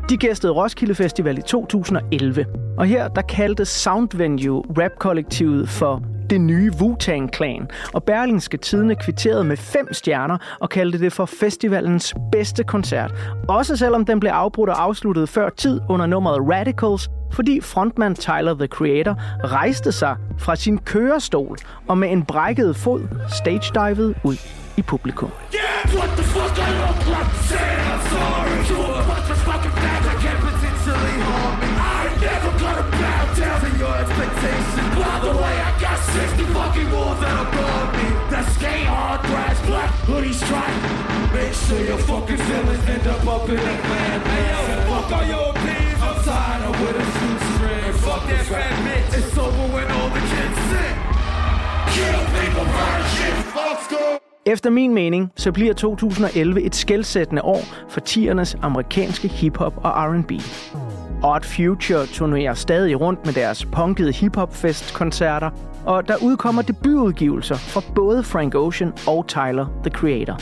[0.09, 2.45] De gæstede Roskilde Festival i 2011,
[2.77, 8.95] og her der kaldte Sound Venue rap-kollektivet for det nye Wu-Tang Clan, og Berlingske Tidene
[8.95, 13.13] kvitterede med fem stjerner og kaldte det for festivalens bedste koncert.
[13.47, 18.53] Også selvom den blev afbrudt og afsluttet før tid under nummeret Radicals, fordi frontmand Tyler,
[18.53, 21.57] the Creator, rejste sig fra sin kørestol
[21.87, 24.35] og med en brækket fod stage-divede ud
[24.77, 25.29] i publikum.
[25.53, 27.84] Yeah, what the fuck I look like?
[37.45, 38.07] Above me.
[38.31, 40.79] That skate hard, grass, black, hoodie stripe.
[41.33, 44.17] Make sure your fucking feelings end up up in the man.
[44.31, 46.01] Hey yo, fuck all your opinions.
[46.07, 47.93] I'm tired of with a shoestring.
[48.05, 49.17] Fuck that fat bitch.
[49.19, 50.93] It's over when all the kids sit.
[51.95, 53.35] Kill people, burn shit.
[53.55, 54.19] Fuck school.
[54.47, 60.31] Efter min mening, så bliver 2011 et skældsættende år for tiernes amerikanske hiphop og R&B.
[61.25, 65.49] Odd Future turnerer stadig rundt med deres punkede hiphop-fest-koncerter,
[65.85, 70.39] og der udkommer debutudgivelser fra både Frank Ocean og Tyler, The Creator.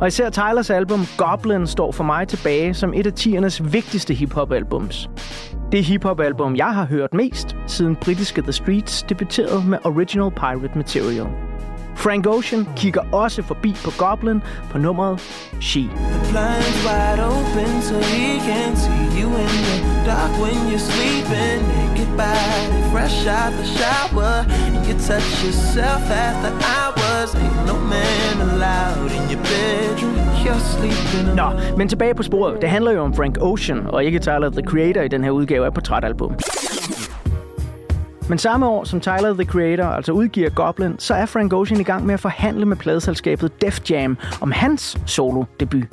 [0.00, 5.10] Og især Tylers album Goblin står for mig tilbage som et af tiernes vigtigste hiphop-albums.
[5.72, 11.51] Det hiphop-album, jeg har hørt mest, siden britiske The Streets debuterede med Original Pirate Material.
[11.96, 15.20] Frank Ocean kigger også forbi på Goblin på nummeret
[15.60, 15.80] She.
[15.80, 21.58] The blinds wide open so he can see you in the dark when you're sleeping.
[21.76, 24.34] Naked body fresh out the shower.
[24.86, 27.34] You touch yourself after hours.
[27.34, 30.22] Ain't no man allowed in your bedroom.
[31.36, 32.60] Nå, men tilbage på sporet.
[32.60, 35.66] Det handler jo om Frank Ocean, og ikke Tyler, the Creator, i den her udgave
[35.66, 36.34] af portrætalbum.
[38.28, 41.84] Men samme år, som Tyler the Creator altså udgiver Goblin, så er Frank Ocean i
[41.84, 45.84] gang med at forhandle med pladeselskabet Def Jam om hans solo-debut.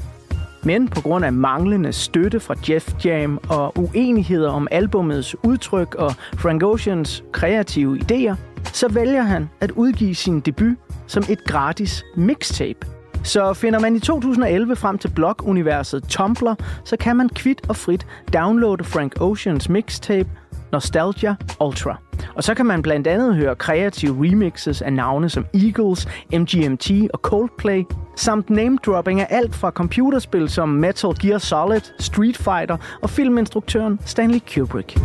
[0.63, 6.11] Men på grund af manglende støtte fra Jeff Jam og uenigheder om albumets udtryk og
[6.37, 8.35] Frank Oceans kreative idéer,
[8.73, 12.87] så vælger han at udgive sin debut som et gratis mixtape.
[13.23, 18.07] Så finder man i 2011 frem til blog-universet Tumblr, så kan man kvidt og frit
[18.33, 20.29] downloade Frank Oceans mixtape
[20.71, 21.97] Nostalgia Ultra.
[22.35, 27.19] Og så kan man blandt andet høre kreative remixes af navne som Eagles, MGMT og
[27.19, 27.83] Coldplay,
[28.15, 34.39] samt name-dropping af alt fra computerspil som Metal Gear Solid, Street Fighter og filminstruktøren Stanley
[34.53, 34.99] Kubrick.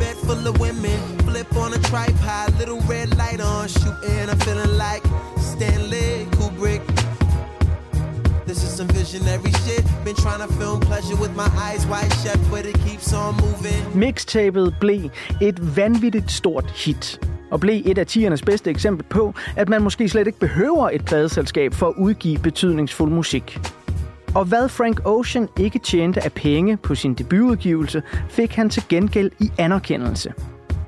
[8.47, 9.51] This is some visionary
[10.05, 13.99] Been trying to film pleasure with my eyes wide shut, but it keeps on moving.
[13.99, 15.11] Mixtapet blev
[15.43, 20.09] et vanvittigt stort hit og blev et af tiernes bedste eksempel på, at man måske
[20.09, 23.59] slet ikke behøver et pladeselskab for at udgive betydningsfuld musik.
[24.35, 29.31] Og hvad Frank Ocean ikke tjente af penge på sin debutudgivelse, fik han til gengæld
[29.41, 30.33] i anerkendelse.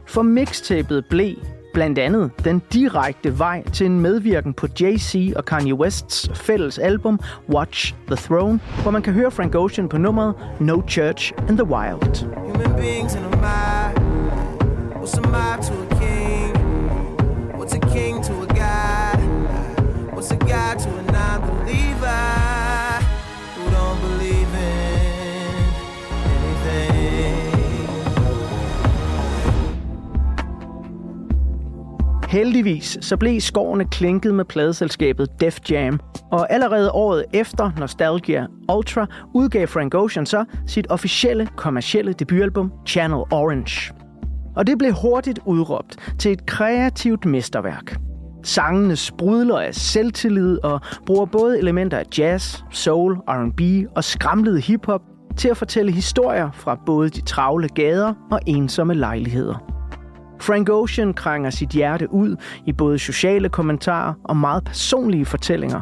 [0.07, 1.37] For mixtapet blev
[1.77, 7.21] blandt andet den direkte vej til en medvirken på Jay-Z og Kanye Wests fælles album
[7.49, 11.67] Watch the Throne, hvor man kan høre Frank Ocean på nummeret No Church in the
[11.67, 12.27] Wild.
[12.37, 13.56] Human beings in a a
[32.37, 36.01] Heldigvis så blev skårene klinket med pladeselskabet Def Jam,
[36.33, 43.25] og allerede året efter Nostalgia Ultra udgav Frank Ocean så sit officielle kommercielle debutalbum Channel
[43.31, 43.95] Orange.
[44.57, 47.97] Og det blev hurtigt udråbt til et kreativt mesterværk.
[48.45, 53.61] Sangene sprudler af selvtillid og bruger både elementer af jazz, soul, R&B
[53.97, 55.03] og skramlede hiphop
[55.37, 59.76] til at fortælle historier fra både de travle gader og ensomme lejligheder.
[60.41, 65.81] Frank Ocean krænger sit hjerte ud i både sociale kommentarer og meget personlige fortællinger.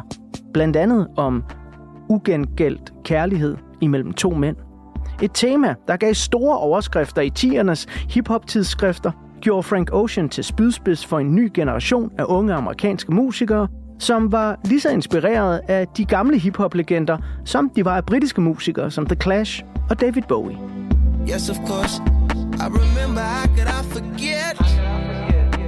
[0.53, 1.43] Blandt andet om
[2.09, 4.55] ugengældt kærlighed imellem to mænd.
[5.21, 11.19] Et tema, der gav store overskrifter i tiernes hiphop-tidsskrifter, gjorde Frank Ocean til spydspids for
[11.19, 13.67] en ny generation af unge amerikanske musikere,
[13.99, 18.91] som var lige så inspireret af de gamle hiphop-legender, som de var af britiske musikere
[18.91, 20.57] som The Clash og David Bowie.
[21.29, 22.24] Yes, of course.
[22.65, 24.57] I remember how could I forget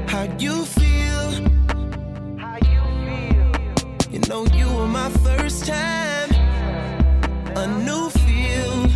[0.10, 1.32] how you feel.
[4.12, 6.30] You know you were my first time,
[7.56, 8.90] a new feel.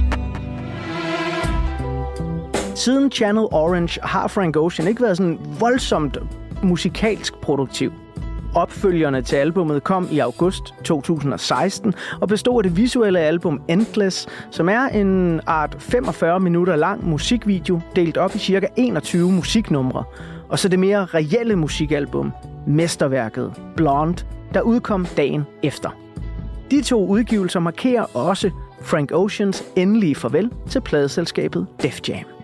[2.76, 6.18] Siden Channel Orange har Frank Ocean ikke været sådan voldsomt
[6.64, 7.92] musikalsk produktiv.
[8.56, 14.70] Opfølgerne til albummet kom i august 2016 og bestod af det visuelle album Endless, som
[14.70, 20.04] er en art 45 minutter lang musikvideo delt op i cirka 21 musiknumre.
[20.50, 22.32] Og så det mere reelle musikalbum
[22.68, 25.90] mesterværket Blonde, der udkom dagen efter.
[26.72, 28.50] De to udgivelser markerer også
[28.82, 32.41] Frank Oceans endelige farvel til pladeselskabet Def Jam.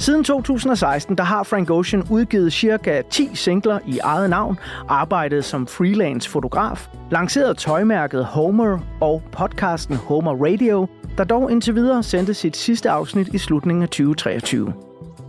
[0.00, 4.58] Siden 2016 der har Frank Ocean udgivet cirka 10 singler i eget navn,
[4.88, 10.86] arbejdet som freelance fotograf, lanceret tøjmærket Homer og podcasten Homer Radio,
[11.18, 14.72] der dog indtil videre sendte sit sidste afsnit i slutningen af 2023.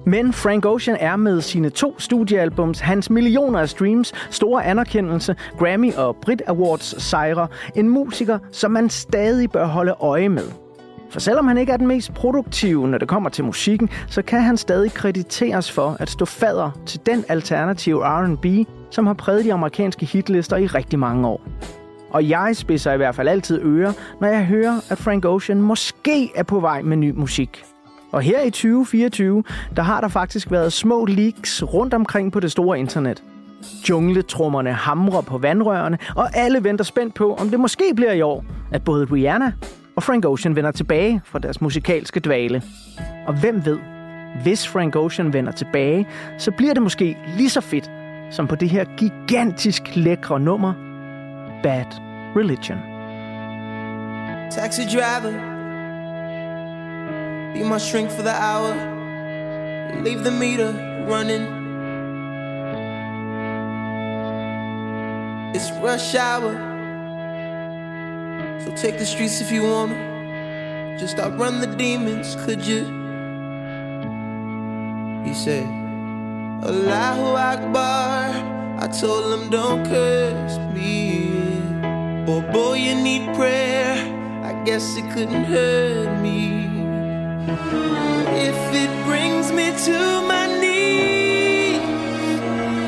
[0.06, 5.94] Men Frank Ocean er med sine to studiealbums, hans millioner af streams, store anerkendelse, Grammy
[5.94, 10.69] og Brit Awards sejre, en musiker, som man stadig bør holde øje med.
[11.10, 14.42] For selvom han ikke er den mest produktive, når det kommer til musikken, så kan
[14.42, 18.46] han stadig krediteres for at stå fader til den alternative R&B,
[18.92, 21.42] som har præget de amerikanske hitlister i rigtig mange år.
[22.10, 26.32] Og jeg spidser i hvert fald altid ører, når jeg hører, at Frank Ocean måske
[26.36, 27.64] er på vej med ny musik.
[28.12, 29.44] Og her i 2024,
[29.76, 33.24] der har der faktisk været små leaks rundt omkring på det store internet.
[33.90, 38.46] Jungletrummerne hamrer på vandrørene, og alle venter spændt på, om det måske bliver i år,
[38.72, 39.54] at både Rihanna
[40.00, 42.64] og Frank Ocean vender tilbage fra deres musikalske dvale.
[43.28, 43.80] Og hvem ved,
[44.44, 46.08] hvis Frank Ocean vender tilbage,
[46.38, 47.92] så bliver det måske lige så fedt,
[48.32, 50.74] som på det her gigantisk lækre nummer,
[51.64, 51.86] Bad
[52.36, 52.80] Religion.
[54.52, 55.32] Taxi driver,
[57.54, 58.74] be my shrink for the hour.
[60.04, 60.74] Leave the meter
[61.14, 61.44] running.
[65.56, 66.69] It's rush hour,
[68.64, 70.98] so take the streets if you wanna.
[71.00, 72.84] Just outrun the demons, could you?
[75.24, 75.68] He said,
[76.64, 78.58] Allahu Akbar.
[78.82, 81.32] I told him, don't curse me.
[82.28, 83.96] Oh boy, you need prayer.
[84.44, 86.66] I guess it couldn't hurt me.
[88.48, 91.82] If it brings me to my knees,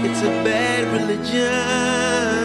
[0.07, 2.40] it's a bad religion.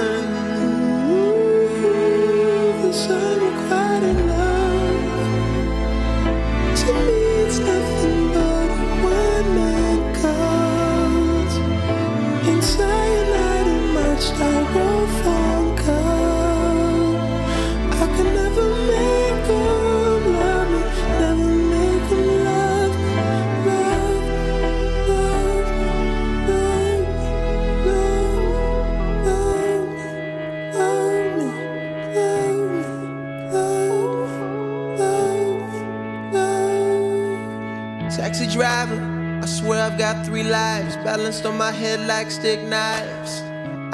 [40.07, 43.43] Got three lives balanced on my head like stick knives.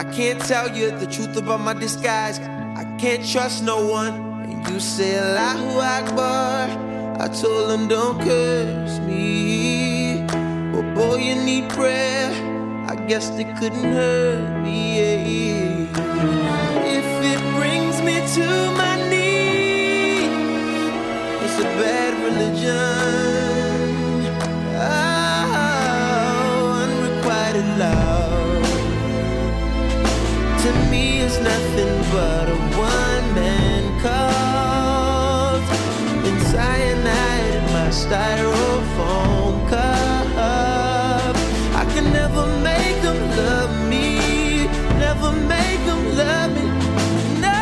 [0.03, 2.39] I can't tell you the truth about my disguise.
[2.83, 4.15] I can't trust no one.
[4.45, 6.69] And you say Allahu Akbar.
[7.25, 10.27] I told him don't curse me.
[10.73, 12.29] But boy, you need prayer.
[12.93, 14.99] I guess they couldn't hurt me.
[16.99, 18.47] If it brings me to
[18.83, 20.29] my knees,
[21.45, 23.42] it's a bad religion.
[31.35, 35.65] It's nothing but a one-man cult.
[36.27, 41.37] In cyanide in my styrofoam cup.
[41.75, 44.67] I can never make them love me.
[44.99, 46.65] Never make them love me.
[47.41, 47.61] No,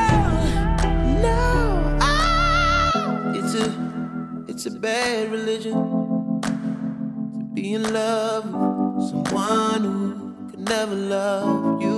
[1.22, 1.98] no.
[2.00, 3.66] Ah, it's a,
[4.48, 5.74] it's a bad religion
[6.42, 8.46] to be in love
[8.96, 11.89] with someone who could never love you.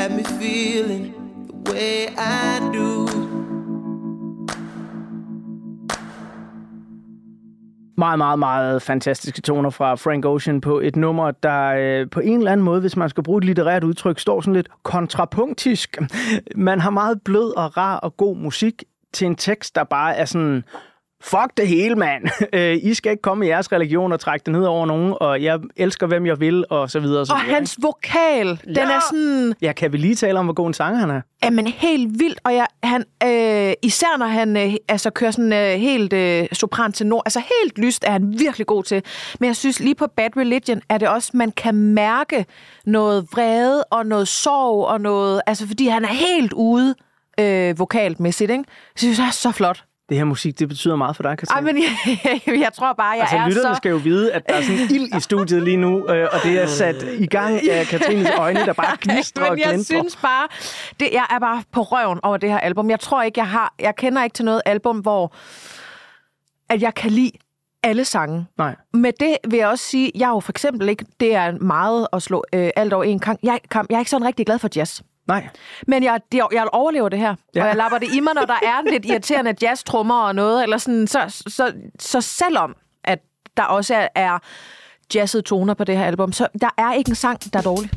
[0.00, 1.12] Have me feeling
[1.48, 3.06] the way I do.
[7.96, 12.38] Meget, meget, meget fantastiske toner fra Frank Ocean på et nummer, der øh, på en
[12.38, 15.98] eller anden måde, hvis man skal bruge et litterært udtryk, står sådan lidt kontrapunktisk.
[16.56, 20.24] Man har meget blød og rar og god musik til en tekst, der bare er
[20.24, 20.64] sådan
[21.22, 22.22] Fuck det hele, mand.
[22.52, 25.42] Øh, I skal ikke komme med jeres religion og trække det ned over nogen, og
[25.42, 27.20] jeg elsker, hvem jeg vil, og så videre.
[27.20, 29.54] Og, så Og videre, hans vokal, den er sådan...
[29.62, 31.20] Ja, kan vi lige tale om, hvor god en sanger han er?
[31.44, 32.40] Jamen, helt vildt.
[32.44, 36.92] Og jeg, han, øh, især når han øh, altså, kører sådan øh, helt øh, sopran
[36.92, 39.02] til nord, altså helt lyst er han virkelig god til.
[39.40, 42.46] Men jeg synes lige på Bad Religion er det også, man kan mærke
[42.86, 46.94] noget vrede og noget sorg og noget, altså fordi han er helt ude
[47.40, 48.64] øh, vokalmæssigt, ikke?
[48.94, 49.84] Jeg synes, det er så flot.
[50.10, 51.68] Det her musik, det betyder meget for dig, Katrine.
[51.68, 53.76] Ej, men jeg, jeg tror bare, jeg Altså, er lytterne så...
[53.76, 56.62] skal jo vide, at der er sådan ild i studiet lige nu, øh, og det
[56.62, 60.48] er sat i gang af Katrines øjne, der bare gnistrer og Men jeg synes bare,
[61.00, 62.90] det, jeg er bare på røven over det her album.
[62.90, 65.34] Jeg tror ikke, jeg har, jeg kender ikke til noget album, hvor
[66.68, 67.30] at jeg kan lide
[67.82, 68.46] alle sange.
[68.58, 68.76] Nej.
[68.94, 72.06] Med det vil jeg også sige, jeg er jo for eksempel ikke, det er meget
[72.12, 73.38] at slå øh, alt over en kamp.
[73.42, 73.90] Jeg, kamp.
[73.90, 75.00] jeg er ikke sådan rigtig glad for jazz.
[75.30, 75.48] Nej.
[75.86, 77.62] Men jeg, det, jeg overlever det her, Ja.
[77.62, 80.78] og jeg lapper det i mig, når der er lidt irriterende jazz-trummer og noget, eller
[80.78, 83.18] sådan, så, så, så selvom at
[83.56, 84.38] der også er, er
[85.14, 87.90] jazzede toner på det her album, så der er ikke en sang, der er dårlig.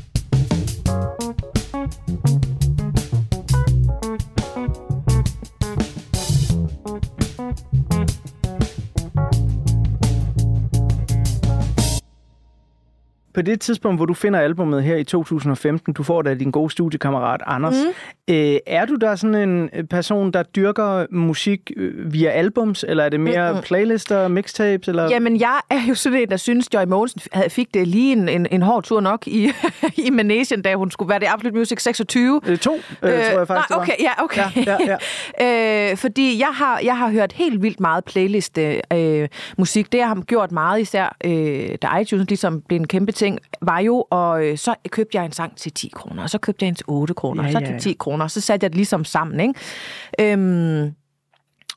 [13.34, 16.50] På det tidspunkt, hvor du finder albummet her i 2015, du får det af din
[16.50, 17.74] gode studiekammerat Anders.
[17.74, 18.34] Mm.
[18.34, 23.04] Øh, er du der sådan en øh, person, der dyrker musik øh, via albums, eller
[23.04, 23.62] er det mere mm-hmm.
[23.62, 24.88] playlister, mixtapes?
[24.88, 25.08] Eller?
[25.10, 28.46] Jamen, jeg er jo sådan en, der synes, Joy Mogensen fik det lige en, en,
[28.50, 29.50] en hård tur nok i,
[30.06, 32.40] i Manesien, da hun skulle være det Absolute Music 26.
[32.46, 34.66] Øh, to, øh, tror jeg faktisk, nej, okay, ja, okay.
[34.66, 34.76] Ja,
[35.40, 39.28] ja, øh, fordi jeg har, jeg har hørt helt vildt meget playliste øh,
[39.58, 39.92] musik.
[39.92, 43.78] Det, jeg har gjort meget, især øh, da iTunes ligesom blev en kæmpe ting, var
[43.78, 46.68] jo, og øh, så købte jeg en sang til 10 kroner, og så købte jeg
[46.68, 47.78] en til 8 kroner, Ja, ja, så ja, til ja.
[47.78, 50.32] 10 kroner, og så satte jeg det ligesom sammen, ikke?
[50.32, 50.94] Øhm,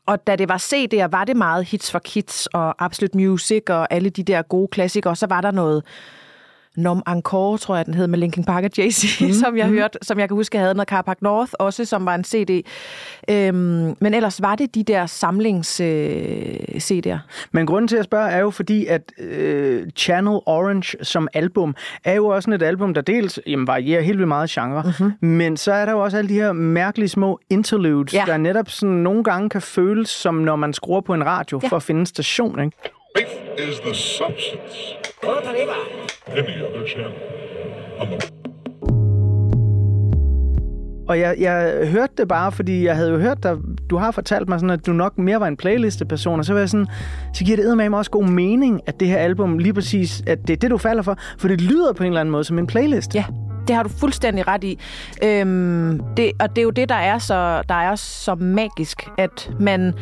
[0.06, 3.94] og da det var CD'er, var det meget hits for kids og Absolute Music og
[3.94, 5.12] alle de der gode klassikere.
[5.12, 5.84] Og så var der noget
[6.78, 9.74] Nom Encore, tror jeg, den hed, med Linkin Park og Jay-Z, mm, som jeg mm.
[9.74, 12.66] hørte, som jeg kan huske, havde noget Carpark North også, som var en CD.
[13.30, 16.58] Øhm, men ellers var det de der samlings øh.
[17.52, 22.14] Men grunden til at spørge er jo fordi, at øh, Channel Orange som album er
[22.14, 25.28] jo også et album, der dels jamen, varierer helt vildt meget genre, mm-hmm.
[25.28, 28.24] men så er der jo også alle de her mærkelige små interludes, ja.
[28.28, 31.60] Der netop sådan nogle gange kan føles som når man skruer på en radio.
[31.64, 31.68] Ja.
[31.68, 32.60] for at finde en station.
[32.60, 32.78] Ikke?
[33.18, 34.76] Faith is the substance.
[36.28, 37.14] Any other channel.
[38.00, 38.20] On the
[41.08, 43.56] Og jeg, jeg hørte det bare, fordi jeg havde jo hørt dig,
[43.90, 46.60] du har fortalt mig sådan, at du nok mere var en playlisteperson, og så var
[46.60, 46.88] jeg sådan,
[47.34, 50.48] så giver det med mig også god mening, at det her album lige præcis, at
[50.48, 52.60] det er det, du falder for, for det lyder på en eller anden måde som
[52.60, 53.16] en playlist.
[53.16, 53.26] Ja,
[53.68, 54.80] det har du fuldstændig ret i.
[55.24, 59.52] Øhm, det, og det er jo det, der er, så, der er så magisk, at
[59.60, 59.94] man...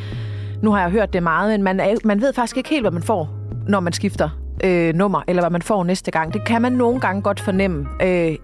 [0.66, 2.92] Nu har jeg hørt det meget, men man, er, man ved faktisk ikke helt, hvad
[2.92, 3.30] man får,
[3.68, 4.30] når man skifter
[4.64, 6.34] øh, nummer, eller hvad man får næste gang.
[6.34, 7.88] Det kan man nogle gange godt fornemme.
[8.02, 8.36] Øh,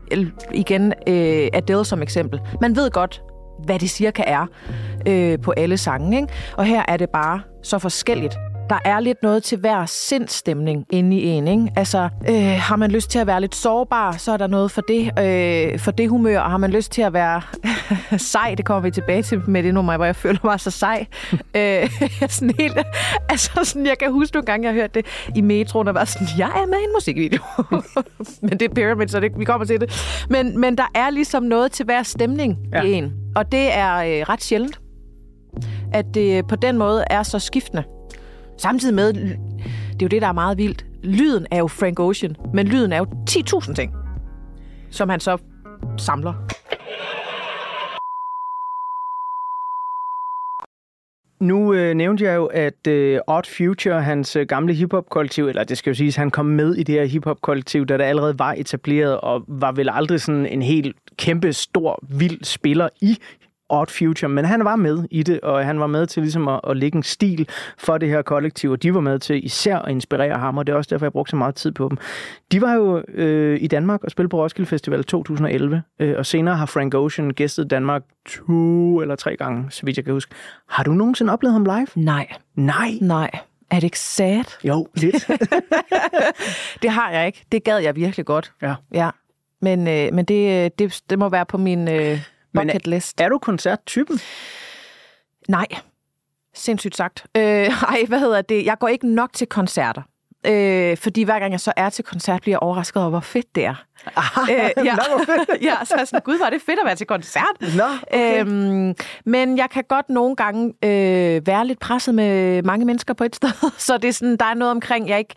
[0.53, 2.41] igen, øh, Adele som eksempel.
[2.61, 3.21] Man ved godt,
[3.65, 4.45] hvad det cirka er
[5.07, 6.21] øh, på alle sange.
[6.21, 6.33] Ikke?
[6.57, 8.37] Og her er det bare så forskelligt.
[8.71, 11.47] Der er lidt noget til hver sindsstemning inde i en.
[11.47, 11.73] Ikke?
[11.75, 14.81] Altså, øh, har man lyst til at være lidt sårbar, så er der noget for
[14.81, 16.39] det, øh, for det humør.
[16.39, 17.41] Og har man lyst til at være
[18.33, 21.05] sej, det kommer vi tilbage til med det nummer, hvor jeg føler mig så sej.
[21.55, 21.89] øh,
[22.29, 22.77] sådan helt,
[23.29, 25.05] altså sådan, jeg kan huske nogle gange, jeg har hørt det
[25.35, 27.41] i metroen, og var sådan, jeg er med i en musikvideo.
[28.41, 30.25] men det er Pyramid, så det, vi kommer til det.
[30.29, 32.81] Men, men der er ligesom noget til hver stemning ja.
[32.81, 33.13] i en.
[33.35, 34.79] Og det er øh, ret sjældent,
[35.93, 37.83] at det på den måde er så skiftende.
[38.61, 39.31] Samtidig med, det
[40.01, 40.85] er jo det, der er meget vildt.
[41.03, 43.93] Lyden er jo Frank Ocean, men lyden er jo 10.000 ting,
[44.91, 45.37] som han så
[45.97, 46.33] samler.
[51.41, 55.77] Nu øh, nævnte jeg jo, at øh, Odd Future, hans øh, gamle hiphop-kollektiv, eller det
[55.77, 59.19] skal jo siges, han kom med i det her hiphop-kollektiv, da der allerede var etableret,
[59.19, 63.17] og var vel aldrig sådan en helt kæmpe, stor, vild spiller i
[63.71, 66.59] Odd Future, men han var med i det, og han var med til ligesom at,
[66.69, 67.47] at lægge en stil
[67.77, 70.73] for det her kollektiv, og de var med til især at inspirere ham, og det
[70.73, 71.97] er også derfor, jeg brugte så meget tid på dem.
[72.51, 76.55] De var jo øh, i Danmark og spillede på Roskilde Festival 2011, øh, og senere
[76.55, 80.35] har Frank Ocean gæstet Danmark to eller tre gange, så vidt jeg kan huske.
[80.69, 81.87] Har du nogensinde oplevet ham live?
[81.95, 82.91] Nej, Nej.
[83.01, 83.29] nej.
[83.71, 84.43] Er det ikke sad?
[84.63, 85.27] Jo, lidt.
[86.81, 87.43] Det har jeg ikke.
[87.51, 88.51] Det gad jeg virkelig godt.
[88.61, 88.73] ja.
[88.93, 89.09] Ja.
[89.63, 92.19] Men, øh, men det, øh, det, det må være på min øh,
[92.53, 93.21] Men bucket list.
[93.21, 94.19] Er du koncerttypen?
[95.47, 95.65] Nej.
[96.53, 97.25] Sindssygt sagt.
[97.37, 97.43] Øh,
[97.93, 98.65] ej, hvad hedder det?
[98.65, 100.01] Jeg går ikke nok til koncerter.
[100.47, 103.55] Øh, fordi hver gang jeg så er til koncert, bliver jeg overrasket over, hvor fedt
[103.55, 103.75] det er.
[104.51, 104.95] øh, ja.
[105.67, 107.75] Ja, så er jeg sådan, gud, er det fedt at være til koncert.
[107.77, 108.41] Nå, okay.
[108.45, 108.95] øhm,
[109.25, 113.35] men jeg kan godt nogle gange øh, være lidt presset med mange mennesker på et
[113.35, 113.49] sted.
[113.77, 115.35] Så det er sådan, der er noget omkring, jeg ikke...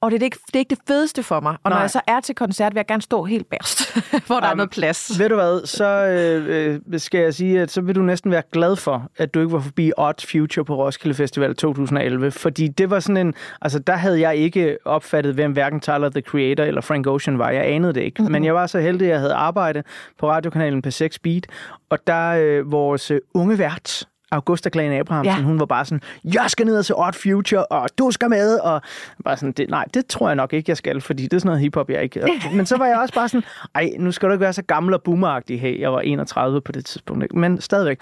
[0.00, 1.56] Og det er, ikke, det er ikke det fedeste for mig.
[1.62, 1.78] Og Nej.
[1.78, 4.54] når jeg så er til koncert, vil jeg gerne stå helt bærst, hvor der er
[4.54, 5.18] noget plads.
[5.18, 8.42] Ved du hvad, så øh, øh, skal jeg sige, at så vil du næsten være
[8.52, 12.30] glad for, at du ikke var forbi Odd Future på Roskilde Festival 2011.
[12.30, 13.34] Fordi det var sådan en...
[13.60, 17.50] Altså, der havde jeg ikke opfattet, hvem hverken Tyler, The Creator eller Frank Ocean var.
[17.50, 18.22] Jeg anede det ikke.
[18.22, 18.32] Mm-hmm.
[18.32, 19.86] Men jeg var så heldig, at jeg havde arbejdet
[20.18, 21.46] på radiokanalen P6 Beat.
[21.90, 25.38] Og der øh, vores øh, unge vært, Augusta Klan Abrahamsen, ja.
[25.38, 25.44] Ja.
[25.44, 28.58] hun var bare sådan, jeg skal ned og se Odd Future, og du skal med,
[28.58, 28.82] og
[29.24, 31.48] bare sådan, det, nej, det tror jeg nok ikke, jeg skal, fordi det er sådan
[31.48, 32.20] noget hiphop, jeg ikke...
[32.56, 34.94] Men så var jeg også bare sådan, ej, nu skal du ikke være så gammel
[34.94, 37.98] og boomeragtig, hey, jeg var 31 på det tidspunkt, men stadigvæk.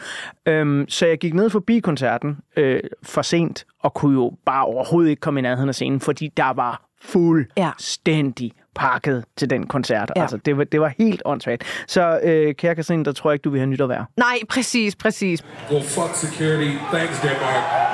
[0.47, 5.11] Øhm, så jeg gik ned forbi koncerten øh, for sent, og kunne jo bare overhovedet
[5.11, 10.13] ikke komme i nærheden af scenen, fordi der var fuldstændig pakket til den koncert.
[10.17, 10.21] Ja.
[10.23, 11.65] Altså, det var, det var helt åndssvagt.
[11.87, 14.07] Så øh, kære Katrine, der tror jeg ikke, du vil have nyt at være.
[14.17, 15.45] Nej, præcis, præcis.
[15.69, 16.71] Go fuck security.
[16.93, 17.85] Thanks, Denmark.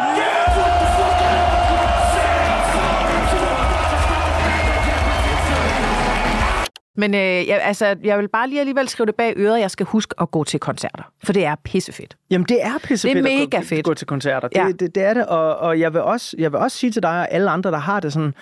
[6.96, 9.86] Men øh, jeg, altså, jeg vil bare lige alligevel skrive det bag øret, jeg skal
[9.86, 11.02] huske at gå til koncerter.
[11.24, 12.16] For det er pissefedt.
[12.30, 13.84] Jamen, det er pissefedt Det er at gå, mega fedt.
[13.84, 14.48] gå til koncerter.
[14.54, 14.66] Ja.
[14.66, 17.02] Det, det, det er det, og, og jeg, vil også, jeg vil også sige til
[17.02, 18.34] dig og alle andre, der har det sådan,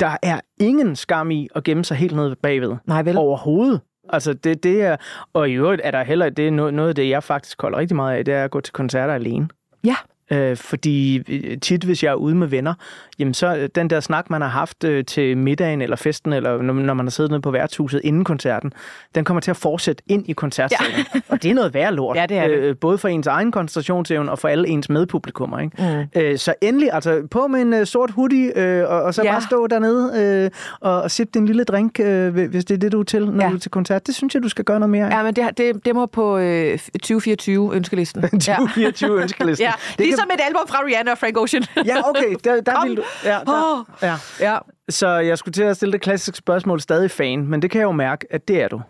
[0.00, 2.76] der er ingen skam i at gemme sig helt nede bagved.
[2.86, 3.16] Nej, vel?
[3.18, 3.80] Overhovedet.
[4.08, 4.96] Altså, det, det er...
[5.32, 6.30] Og i øvrigt er der heller...
[6.30, 8.50] Det er noget, noget af det, jeg faktisk holder rigtig meget af, det er at
[8.50, 9.48] gå til koncerter alene.
[9.84, 9.96] Ja.
[10.32, 12.74] Øh, fordi øh, tit, hvis jeg er ude med venner,
[13.18, 16.62] jamen så øh, den der snak, man har haft øh, til middagen eller festen, eller
[16.62, 18.72] når, når man har siddet nede på værtshuset inden koncerten,
[19.14, 20.92] den kommer til at fortsætte ind i koncertsalen.
[21.14, 21.20] Ja.
[21.28, 22.16] og det er noget værd lort.
[22.16, 22.56] Ja, det er det.
[22.56, 25.58] Øh, både for ens egen koncentrationsevne og for alle ens medpublikummer.
[25.58, 26.06] Ikke?
[26.14, 26.20] Mm.
[26.20, 29.32] Øh, så endelig, altså på med en øh, sort hoodie, øh, og, og så Ja.
[29.32, 30.12] bare stå dernede
[30.44, 30.50] øh,
[30.80, 33.44] og, og sippe din lille drink, øh, hvis det er det, du er til, når
[33.44, 33.50] Ja.
[33.50, 34.06] du er til koncert.
[34.06, 35.16] Det synes jeg, du skal gøre noget mere af.
[35.18, 38.22] Ja, men det, det, det må på øh, 2024 ønskelisten.
[38.30, 39.64] 2024 ønskelisten.
[39.66, 41.64] Ja, Det ligesom et album fra Rihanna og Frank Ocean.
[41.86, 42.34] Ja, okay.
[42.44, 43.02] Der, der vil du...
[43.24, 44.16] Ja, der, ja.
[44.40, 44.58] ja.
[44.88, 47.86] Så jeg skulle til at stille det klassiske spørgsmål, stadig fan, men det kan jeg
[47.86, 48.80] jo mærke, at det er du.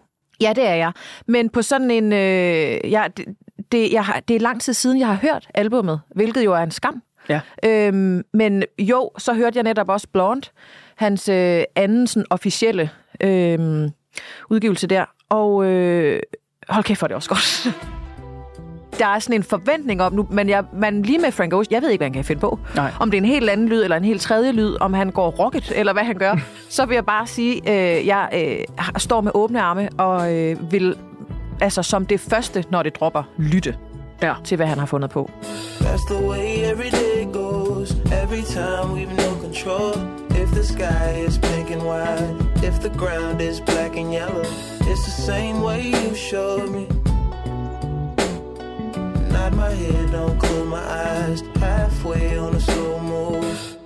[0.41, 0.93] Ja, det er jeg.
[1.27, 2.13] Men på sådan en...
[2.13, 3.27] Øh, ja, det,
[3.73, 6.63] det, jeg har, det er lang tid siden, jeg har hørt albummet, hvilket jo er
[6.63, 7.03] en skam.
[7.29, 7.41] Ja.
[7.65, 10.47] Øhm, men jo, så hørte jeg netop også Blonde,
[10.97, 13.89] hans øh, anden sådan, officielle øh,
[14.51, 15.05] udgivelse der.
[15.29, 16.21] Og øh,
[16.69, 17.67] hold kæft, for det også godt.
[19.01, 21.83] Der er sådan en forventning om nu, men jeg, man lige med Frank Ocean, jeg
[21.83, 22.59] ved ikke, hvad han kan finde på.
[22.77, 22.91] Nej.
[23.01, 25.31] Om det er en helt anden lyd, eller en helt tredje lyd, om han går
[25.31, 26.35] rocket, eller hvad han gør.
[26.69, 28.65] så vil jeg bare sige, øh, jeg øh,
[28.99, 30.95] står med åbne arme, og øh, vil
[31.61, 33.77] altså som det første, når det dropper, lytte
[34.23, 34.35] Ja.
[34.45, 35.31] til, hvad han har fundet på.
[35.81, 37.91] That's the way every day goes.
[38.23, 39.93] Every time we've no control.
[40.43, 42.35] If the sky is pink and white,
[42.69, 44.45] if the ground is black and yellow,
[44.81, 47.00] it's the same way you showed me.
[49.53, 51.43] My head, don't close my eyes.
[51.57, 53.80] Halfway on a slow move.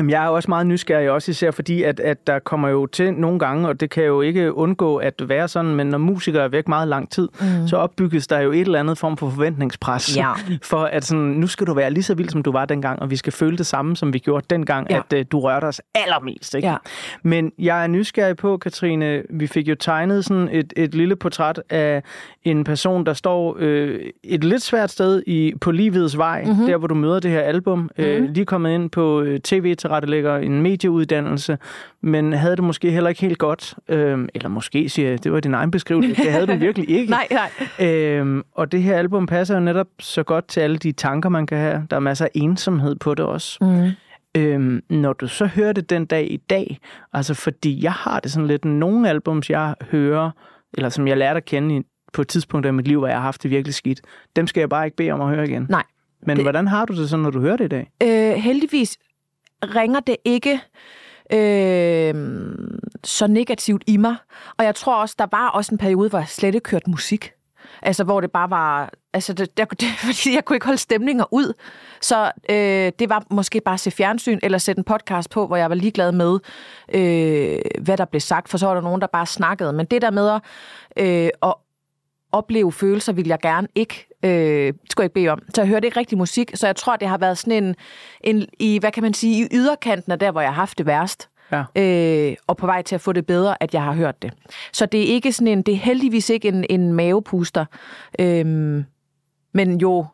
[0.00, 3.14] Jamen, jeg er også meget nysgerrig, også især fordi, at, at der kommer jo til
[3.14, 6.48] nogle gange, og det kan jo ikke undgå at være sådan, men når musikere er
[6.48, 7.68] væk meget lang tid, mm.
[7.68, 10.16] så opbygges der jo et eller andet form for forventningspres.
[10.16, 10.32] Ja.
[10.62, 13.10] For at sådan, nu skal du være lige så vild, som du var dengang, og
[13.10, 15.00] vi skal føle det samme, som vi gjorde dengang, Ja.
[15.10, 16.54] at uh, du rørte os allermest.
[16.54, 16.68] Ikke?
[16.68, 16.76] Ja.
[17.22, 21.62] Men jeg er nysgerrig på, Katrine, vi fik jo tegnet sådan et, et lille portræt
[21.70, 22.02] af
[22.44, 26.66] en person, der står øh, et lidt svært sted i, på livets vej, mm-hmm.
[26.66, 27.78] der hvor du møder det her album.
[27.78, 28.04] Mm-hmm.
[28.04, 29.40] Øh, lige kommet ind på øh,
[29.90, 31.58] tv-tilrettelægger, en medieuddannelse,
[32.02, 33.74] men havde det måske heller ikke helt godt.
[33.88, 36.22] Øh, eller måske, siger jeg, det var din egen beskrivelse.
[36.22, 37.10] Det havde du virkelig ikke.
[37.10, 37.28] Nej,
[37.78, 37.88] nej.
[37.88, 41.46] Øhm, og det her album passer jo netop så godt til alle de tanker, man
[41.46, 41.86] kan have.
[41.90, 43.58] Der er masser af ensomhed på det også.
[43.60, 43.90] Mm.
[44.40, 46.78] Øhm, når du så hører det den dag i dag,
[47.12, 50.30] altså fordi jeg har det sådan lidt, nogle albums, jeg hører,
[50.74, 51.82] eller som jeg lærte at kende i,
[52.12, 54.00] på et tidspunkt af mit liv, hvor jeg har haft det virkelig skidt,
[54.36, 55.66] dem skal jeg bare ikke bede om at høre igen.
[55.68, 55.82] Nej.
[56.26, 57.90] Men det- hvordan har du det så, når du hører det i dag?
[58.02, 58.96] Øh, heldigvis
[59.64, 60.60] ringer det ikke
[61.32, 62.14] øh,
[63.04, 64.16] så negativt i mig.
[64.58, 67.32] Og jeg tror også, der var også en periode, hvor jeg slet ikke hørte musik.
[67.82, 68.90] Altså, hvor det bare var...
[69.12, 71.52] Altså, det, det, det, fordi jeg kunne ikke holde stemninger ud.
[72.00, 75.56] Så øh, det var måske bare at se fjernsyn, eller sætte en podcast på, hvor
[75.56, 76.38] jeg var ligeglad med,
[76.94, 78.48] øh, hvad der blev sagt.
[78.48, 79.72] For så var der nogen, der bare snakkede.
[79.72, 80.42] Men det der med at,
[80.96, 81.54] øh, at
[82.32, 85.42] opleve følelser, vil jeg gerne ikke, øh, skulle jeg ikke bede om.
[85.54, 87.74] Så jeg hørte ikke rigtig musik, så jeg tror, det har været sådan en,
[88.20, 90.86] en i, hvad kan man sige, i yderkanten af der, hvor jeg har haft det
[90.86, 91.28] værst.
[91.52, 91.64] Ja.
[91.76, 94.32] Øh, og på vej til at få det bedre, at jeg har hørt det.
[94.72, 97.64] Så det er ikke sådan en, det er heldigvis ikke en, en mavepuster.
[98.18, 98.84] Øhm,
[99.52, 100.06] men jo,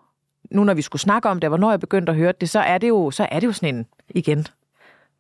[0.51, 2.79] nu når vi skulle snakke om det, hvornår jeg begyndte at høre det, så er
[2.79, 4.47] det jo, så er det jo sådan en, igen,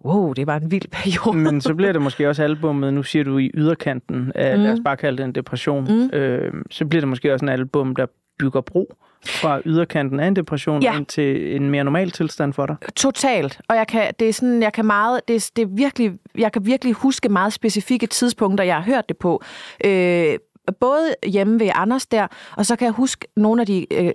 [0.05, 1.39] wow, det var en vild periode.
[1.39, 4.63] Men så bliver det måske også albummet, nu siger du i yderkanten af, mm.
[4.63, 6.19] lad os bare kalde det en depression, mm.
[6.19, 8.07] øh, så bliver det måske også en album, der
[8.39, 8.95] bygger bro
[9.27, 10.97] fra yderkanten af en depression Ja.
[10.97, 12.77] ind til en mere normal tilstand for dig.
[12.97, 13.61] Totalt.
[13.69, 16.53] Og jeg kan, det er sådan, jeg kan meget, det er, det er virkelig, jeg
[16.53, 19.43] kan virkelig huske meget specifikke tidspunkter, jeg har hørt det på.
[19.85, 20.39] Øh,
[20.81, 22.27] både hjemme ved Anders der,
[22.57, 24.13] og så kan jeg huske nogle af de, øh,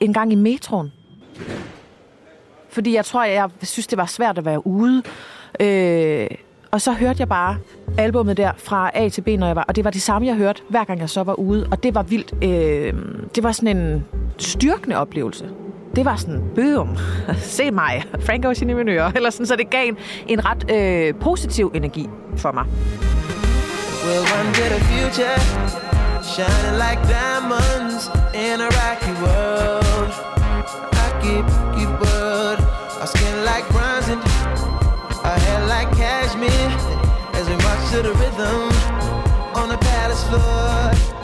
[0.00, 0.92] en gang i metroen.
[2.68, 5.02] Fordi jeg tror, jeg synes, det var svært at være ude.
[5.60, 6.26] Øh,
[6.70, 7.56] og så hørte jeg bare
[7.98, 10.36] albummet der fra A til B, når jeg var, og det var det samme, jeg
[10.36, 11.68] hørte, hver gang jeg så var ude.
[11.70, 12.32] Og det var vildt.
[12.44, 12.94] Øh,
[13.34, 14.04] det var sådan en
[14.38, 15.48] styrkende oplevelse.
[15.96, 16.96] Det var sådan, boom,
[17.56, 19.16] se mig, Frank Ocean i mine.
[19.16, 19.96] Eller sådan, så det gav en,
[20.26, 22.64] en ret øh, positiv energi for mig.
[24.04, 25.38] We'll run to the future,
[26.22, 30.14] shining like diamonds in a rocky world.
[30.92, 31.67] I keep
[37.90, 38.70] to the rhythm
[39.56, 41.17] on the palace floor.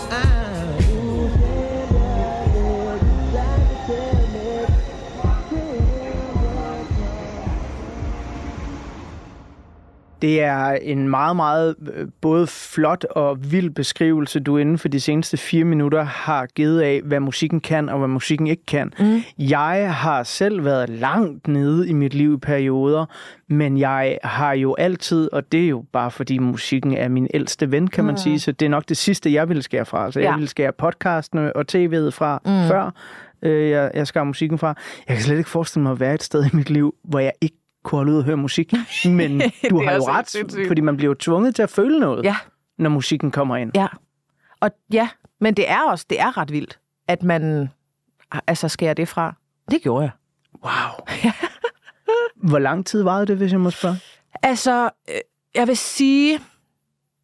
[10.23, 15.01] Det er en meget, meget øh, både flot og vild beskrivelse, du inden for de
[15.01, 18.93] seneste fire minutter har givet af, hvad musikken kan og hvad musikken ikke kan.
[18.99, 19.23] Mm.
[19.39, 23.07] Jeg har selv været langt nede i mit liv i perioder,
[23.49, 27.71] men jeg har jo altid, og det er jo bare fordi musikken er min ældste
[27.71, 28.19] ven, kan man mm.
[28.19, 30.13] sige, så det er nok det sidste, jeg vil skære fra.
[30.13, 30.31] Så ja.
[30.31, 32.69] jeg vil skære podcastene og tv'et fra mm.
[32.69, 32.91] før,
[33.43, 34.75] øh, jeg, jeg skærer musikken fra.
[35.09, 37.33] Jeg kan slet ikke forestille mig at være et sted i mit liv, hvor jeg
[37.41, 38.73] ikke kunne holde ud og høre musik.
[39.19, 40.67] Men du har jo ret, sindssygt.
[40.67, 42.37] fordi man bliver jo tvunget til at føle noget, Ja,
[42.79, 43.71] når musikken kommer ind.
[43.75, 43.87] ja.
[44.61, 45.09] Og ja,
[45.41, 46.79] men det er også, det er ret vildt,
[47.09, 47.69] at man
[48.47, 49.35] altså skærer det fra.
[49.71, 50.11] Det gjorde jeg.
[50.65, 51.07] Wow.
[52.51, 53.97] Hvor lang tid varede det, hvis jeg må spørge?
[54.43, 55.15] Altså, øh,
[55.55, 56.41] jeg vil sige,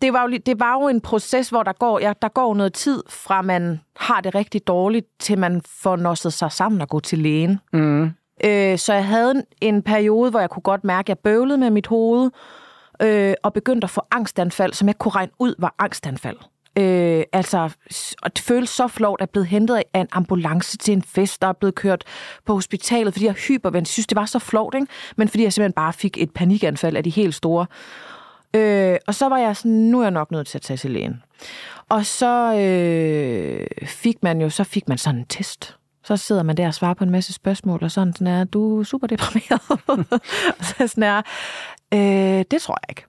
[0.03, 2.73] det var, jo, det var jo en proces, hvor der går, ja, der går noget
[2.73, 7.01] tid fra, man har det rigtig dårligt, til man får nosset sig sammen og gå
[7.01, 7.59] til lægen.
[7.73, 8.11] Mm.
[8.45, 11.59] Øh, så jeg havde en, en periode, hvor jeg kunne godt mærke, at jeg bøvlede
[11.59, 12.31] med mit hoved,
[13.03, 16.37] øh, og begyndte at få angstanfald, som jeg kunne regne ud var angstanfald.
[16.79, 17.71] Øh, altså,
[18.23, 21.43] og det føles så flot, at jeg blevet hentet af en ambulance til en fest,
[21.43, 22.05] der er blevet kørt
[22.47, 23.89] på hospitalet, fordi jeg hypervendt.
[23.89, 24.87] Jeg synes, det var så flot, ikke?
[25.17, 27.67] Men fordi jeg simpelthen bare fik et panikanfald af de helt store.
[28.57, 30.91] Øh, og så var jeg sådan, nu er jeg nok nødt til at tage til
[30.91, 31.23] lægen.
[31.89, 35.77] Og så øh, fik man jo, så fik man sådan en test.
[36.11, 38.81] Så sidder man der og svarer på en masse spørgsmål, og sådan, sådan er, du
[38.81, 39.63] er super deprimeret.
[40.69, 41.23] så sådan er,
[41.95, 43.05] øh, det tror jeg ikke.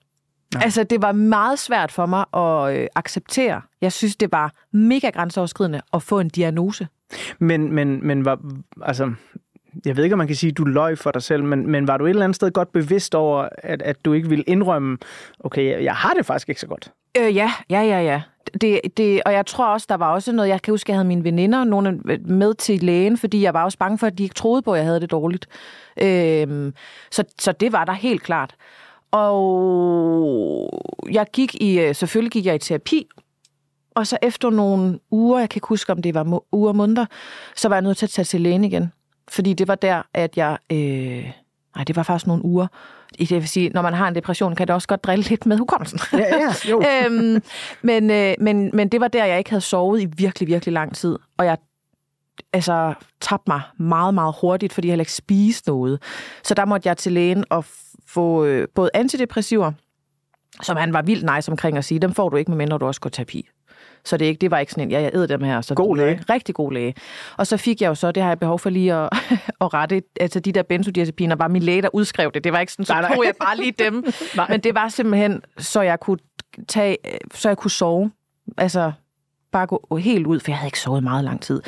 [0.54, 0.64] Nej.
[0.64, 3.62] Altså, det var meget svært for mig at øh, acceptere.
[3.82, 6.88] Jeg synes, det var mega grænseoverskridende at få en diagnose.
[7.40, 8.40] Men, men, men var,
[8.82, 9.14] altså,
[9.86, 11.88] jeg ved ikke, om man kan sige, at du løj for dig selv, men, men
[11.88, 14.98] var du et eller andet sted godt bevidst over, at, at du ikke ville indrømme,
[15.40, 16.92] okay, jeg, jeg har det faktisk ikke så godt?
[17.18, 18.22] Øh, ja, ja, ja, ja.
[18.62, 21.08] Det, det, og jeg tror også, der var også noget, jeg kan huske, jeg havde
[21.08, 24.36] mine veninder nogle med til lægen, fordi jeg var også bange for, at de ikke
[24.36, 25.48] troede på, at jeg havde det dårligt.
[26.02, 26.74] Øh,
[27.12, 28.56] så, så det var der helt klart.
[29.12, 30.70] Og
[31.12, 33.08] jeg gik i, øh, selvfølgelig gik jeg i terapi,
[33.96, 37.06] og så efter nogle uger, jeg kan ikke huske, om det var uger og måneder,
[37.56, 38.92] så var jeg nødt til at tage til lægen igen.
[39.32, 40.58] Fordi det var der, at jeg...
[40.72, 41.32] Øh,
[41.76, 42.68] nej, det var faktisk nogle uger.
[43.20, 45.58] Det vil sige, når man har en depression, kan det også godt drille lidt med
[45.58, 46.00] hukommelsen.
[46.14, 46.84] Ja, ja, jo.
[47.06, 47.44] øhm,
[47.82, 50.96] men, øh, men, men det var der, jeg ikke havde sovet i virkelig, virkelig lang
[50.96, 51.18] tid.
[51.38, 51.58] Og jeg
[52.54, 56.02] altså, tabte mig meget, meget hurtigt, fordi jeg heller ikke spiste noget.
[56.44, 57.66] Så der måtte jeg til lægen og
[58.08, 59.72] få øh, både antidepressiver,
[60.62, 63.02] som han var vildt nice omkring at sige, dem får du ikke, medmindre du også
[63.02, 63.50] går terapi.
[64.06, 65.62] Så det, ikke, det var ikke sådan en, ja, jeg æder dem her.
[65.62, 66.24] Så God læge.
[66.30, 66.96] Rigtig god læge.
[67.38, 69.10] Og så fik jeg jo så, det har jeg behov for lige at,
[69.62, 72.44] at rette, altså de der benzodiazepiner, var min læge, der udskrev det.
[72.44, 73.16] Det var ikke sådan, så Nej, nej.
[73.16, 74.06] tog jeg bare lige dem.
[74.50, 76.18] Men det var simpelthen, så jeg kunne
[76.68, 76.98] tage,
[77.34, 78.12] så jeg kunne sove.
[78.58, 78.92] Altså,
[79.52, 81.62] bare gå helt ud, for jeg havde ikke sovet meget lang tid.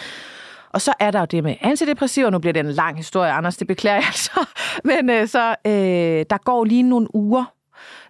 [0.70, 2.30] Og så er der jo det med antidepressiver.
[2.30, 4.46] Nu bliver det en lang historie, Anders, det beklager jeg altså.
[4.90, 7.46] Men øh, så, øh, der går lige nogle uger.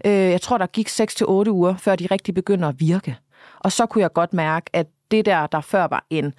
[0.06, 3.18] Øh, jeg tror, der gik 6 til otte uger, før de rigtig begynder at virke.
[3.64, 6.34] Og så kunne jeg godt mærke, at det der, der før var en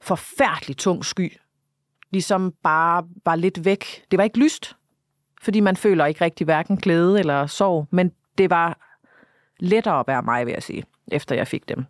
[0.00, 1.32] forfærdelig tung sky,
[2.10, 4.04] ligesom bare var lidt væk.
[4.10, 4.76] Det var ikke lyst,
[5.42, 8.78] fordi man føler ikke rigtig hverken glæde eller sorg, men det var
[9.60, 11.84] lettere at være mig, vil jeg sige, efter jeg fik dem.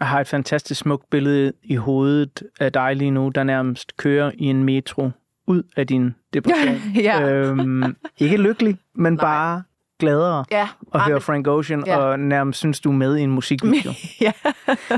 [0.00, 4.32] Jeg har et fantastisk smukt billede i hovedet af dig lige nu, der nærmest kører
[4.34, 5.10] i en metro
[5.46, 6.76] ud af din depression.
[7.04, 7.30] Ja.
[7.30, 9.20] øhm, ikke lykkelig, men Nej.
[9.24, 9.62] bare
[9.98, 11.96] gladere Ja, at høre Frank Ocean, Ja.
[11.96, 13.92] og nærmest synes, du er med i en musikvideo.
[14.20, 14.32] ja.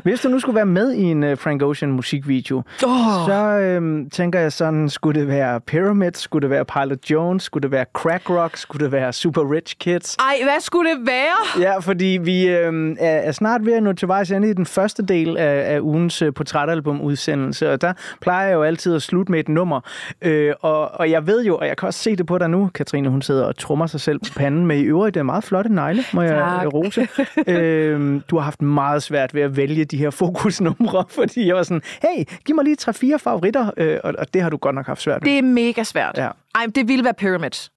[0.03, 3.27] Hvis du nu skulle være med i en uh, Frank Ocean musikvideo, Oh.
[3.27, 7.63] så øhm, tænker jeg sådan, skulle det være Pyramid, skulle det være Pilot Jones, skulle
[7.63, 10.17] det være Crack Rock, skulle det være Super Rich Kids?
[10.17, 11.63] Ej, hvad skulle det være?
[11.63, 14.67] Ja, fordi vi øh, er, er snart ved at nå til vejs ende i den
[14.67, 19.33] første del af, af ugens øh, portrætalbum-udsendelse, og der plejer jeg jo altid at slutte
[19.33, 19.81] med et nummer.
[20.23, 22.71] Øh, og, og jeg ved jo, og jeg kan også se det på dig nu,
[22.75, 26.05] Katrine, hun sidder og trummer sig selv på panden med øvrigt er meget flotte negle,
[26.13, 26.75] må jeg Tak.
[26.75, 27.09] rose.
[27.47, 31.63] øh, du har haft meget svært ved at vælge de her fokusnumre, fordi jeg var
[31.63, 34.87] sådan, hey, giv mig lige tre-fire favoritter, øh, og, og det har du godt nok
[34.87, 35.31] haft svært ved.
[35.31, 36.15] Det er mega svært.
[36.19, 36.29] Ja.
[36.55, 37.71] Ej, det ville være Pyramids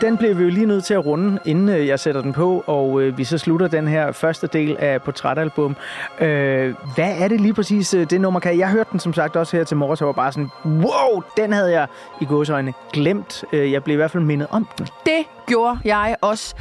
[0.00, 2.64] den bliver vi jo lige nødt til at runde, inden øh, jeg sætter den på,
[2.66, 5.76] og øh, vi så slutter den her første del af portrætalbum.
[6.20, 8.58] Øh, hvad er det lige præcis, øh, det nummer kan?
[8.58, 11.52] Jeg hørte den som sagt også her til morges, og var bare sådan, wow, den
[11.52, 11.86] havde jeg
[12.20, 13.44] i gåsøjne glemt.
[13.52, 14.86] Øh, jeg blev i hvert fald mindet om den.
[15.06, 16.54] Det gjorde jeg også.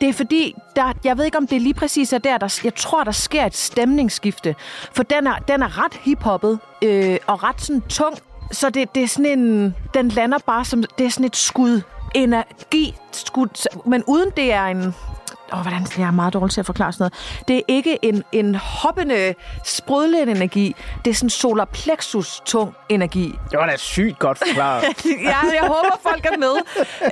[0.00, 2.74] Det er fordi, der, jeg ved ikke om det lige præcis er der, der jeg
[2.74, 4.54] tror, der sker et stemningsskifte.
[4.92, 8.16] For den er, den er ret hiphoppet øh, og ret sådan tung.
[8.52, 11.80] Så det, det er sådan en, den lander bare som, det er sådan et skud
[12.14, 12.96] energi,
[13.86, 14.94] men uden det er en,
[15.52, 17.44] Åh, oh, hvordan jeg er meget dårlig til at forklare sådan noget.
[17.48, 19.34] Det er ikke en, en hoppende,
[19.64, 20.76] sprudlende energi.
[21.04, 23.34] Det er sådan solar plexus tung energi.
[23.50, 24.82] Det var da sygt godt forklaret.
[25.06, 26.56] ja, jeg håber, folk er med.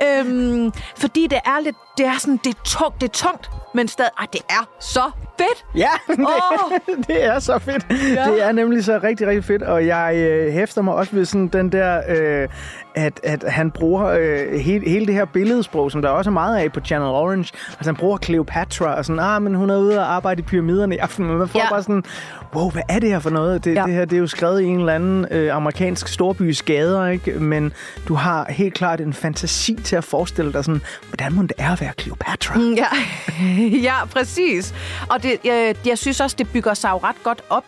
[0.07, 3.87] øhm, fordi det er lidt, det er sådan, det er tungt, det er tungt, men
[3.87, 5.65] stadig, ej, det er så fedt.
[5.75, 6.71] Ja, det, Åh!
[7.07, 7.85] det er så fedt.
[7.89, 8.31] Ja.
[8.31, 11.47] Det er nemlig så rigtig, rigtig fedt, og jeg øh, hæfter mig også ved sådan
[11.47, 12.47] den der, øh,
[12.95, 16.57] at, at han bruger øh, hele, hele det her billedsprog, som der også er meget
[16.57, 17.51] af på Channel Orange.
[17.67, 20.95] Altså han bruger Cleopatra og sådan, ah, men hun er ude og arbejde i pyramiderne
[20.95, 21.69] i aften, men man får Ja.
[21.69, 22.03] bare sådan,
[22.55, 23.63] wow, hvad er det her for noget?
[23.65, 23.83] Det, Ja.
[23.85, 27.31] det her, det er jo skrevet i en eller anden øh, amerikansk storbys gader, ikke?
[27.31, 27.73] Men
[28.07, 31.75] du har helt klart en fantasi til at forestille dig sådan, hvordan må det er
[31.81, 32.55] være Cleopatra?
[32.55, 32.87] Mm, ja,
[33.89, 34.73] ja præcis.
[35.09, 37.65] Og det, jeg, jeg synes også, det bygger sig jo ret godt op.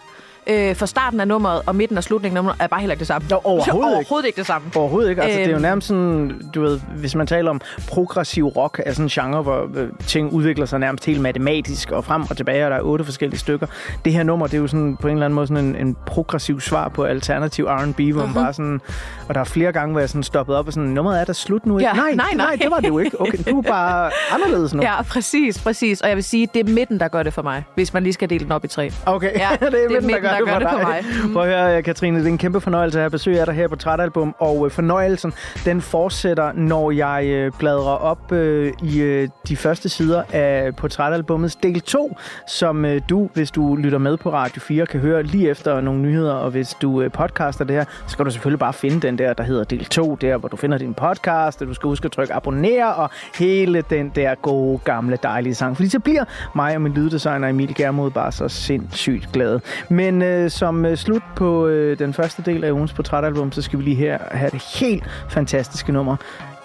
[0.48, 3.00] Øh, for starten af nummeret og midten og slutningen af nummeret er bare heller ikke
[3.00, 3.28] det samme.
[3.30, 3.96] Nå, overhovedet ikke.
[3.96, 4.68] overhovedet ikke det samme.
[4.76, 5.22] Overhovedet ikke.
[5.22, 5.62] Altså, det er jo Øhm.
[5.62, 9.70] nærmest sådan, du ved, hvis man taler om progressiv rock, er sådan en genre, hvor
[9.76, 13.06] øh, ting udvikler sig nærmest helt matematisk og frem og tilbage, og der er otte
[13.06, 13.68] forskellige stykker.
[14.06, 15.96] Det her nummer, det er jo sådan på en eller anden måde sådan en, en
[16.06, 18.34] progressiv svar på alternativ R&B, hvor Mhm.
[18.34, 18.82] man bare sådan,
[19.28, 21.34] og der er flere gange, hvor jeg sådan stoppet op og sådan, nummeret er der
[21.34, 21.90] slut nu, ikke?
[21.90, 22.46] Ja, nej, nej, nej.
[22.46, 23.22] nej, det var det jo ikke.
[23.22, 24.82] Okay, du er bare anderledes nu.
[24.82, 26.02] Ja, præcis, præcis.
[26.02, 28.14] Og jeg vil sige, det er midten, der gør det for mig, hvis man lige
[28.14, 28.92] skal dele den op i tre.
[29.06, 31.04] Okay, Ja, det er det er midten, der midten, gør, der gør det for mig.
[31.34, 33.68] Prøv at høre, Katrine, det er en kæmpe fornøjelse at have besøg af dig her
[33.68, 35.34] på Trætalbum, og øh, fornøjelsen,
[35.66, 41.82] den fortsætter, når jeg øh, bladrer op øh, i de første sider af Portrætalbummets del
[41.82, 42.18] 2,
[42.48, 46.34] som du, hvis du lytter med på Radio 4, kan høre lige efter nogle nyheder,
[46.34, 49.44] og hvis du podcaster det her, så skal du selvfølgelig bare finde den der, der
[49.44, 52.34] hedder del 2, der hvor du finder din podcast, og du skal huske at trykke
[52.34, 56.24] abonner, og hele den der gode, gamle, dejlige sang, fordi så bliver
[56.56, 59.62] mig og min lyddesigner Emil Germod bare så sindssygt glade.
[59.90, 63.80] Men øh, som øh, slut på øh, den første del af ugens portrætalbum, så skal
[63.80, 66.16] vi lige her have det helt fantastiske nummer,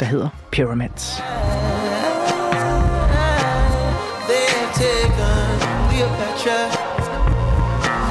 [0.01, 1.23] der hedder Pyramids.
[5.99, 6.59] Cleopatra,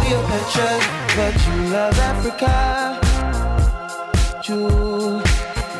[0.02, 0.70] Cleopatra,
[1.16, 3.00] but you love Africa.
[4.46, 5.22] Jewel,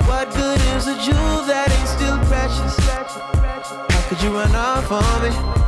[0.08, 2.78] what good is a jewel that ain't still precious?
[3.92, 5.67] How could you run off on me?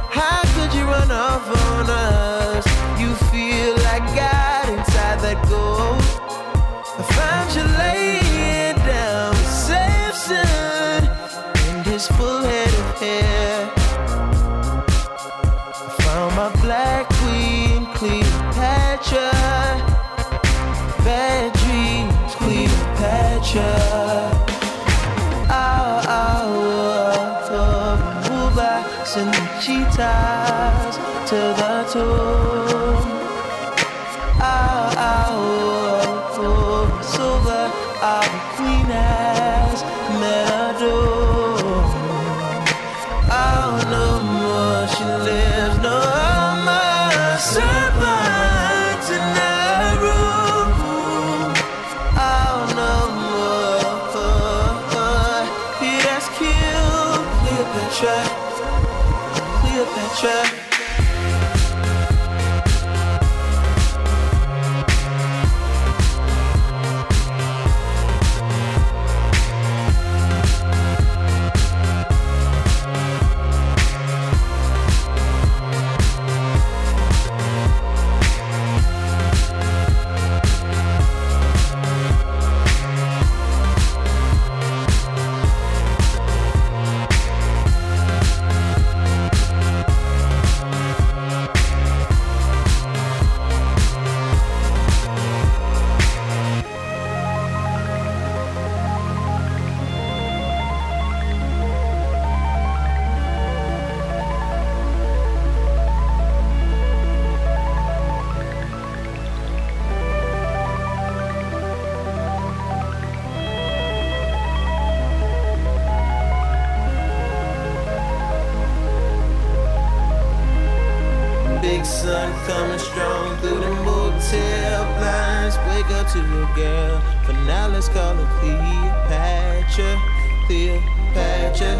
[121.69, 125.55] Big sun coming strong through the motel blinds.
[125.69, 126.99] Wake up to your girl.
[127.25, 130.01] For now, let's call her Cleopatra.
[130.47, 131.77] Cleopatra.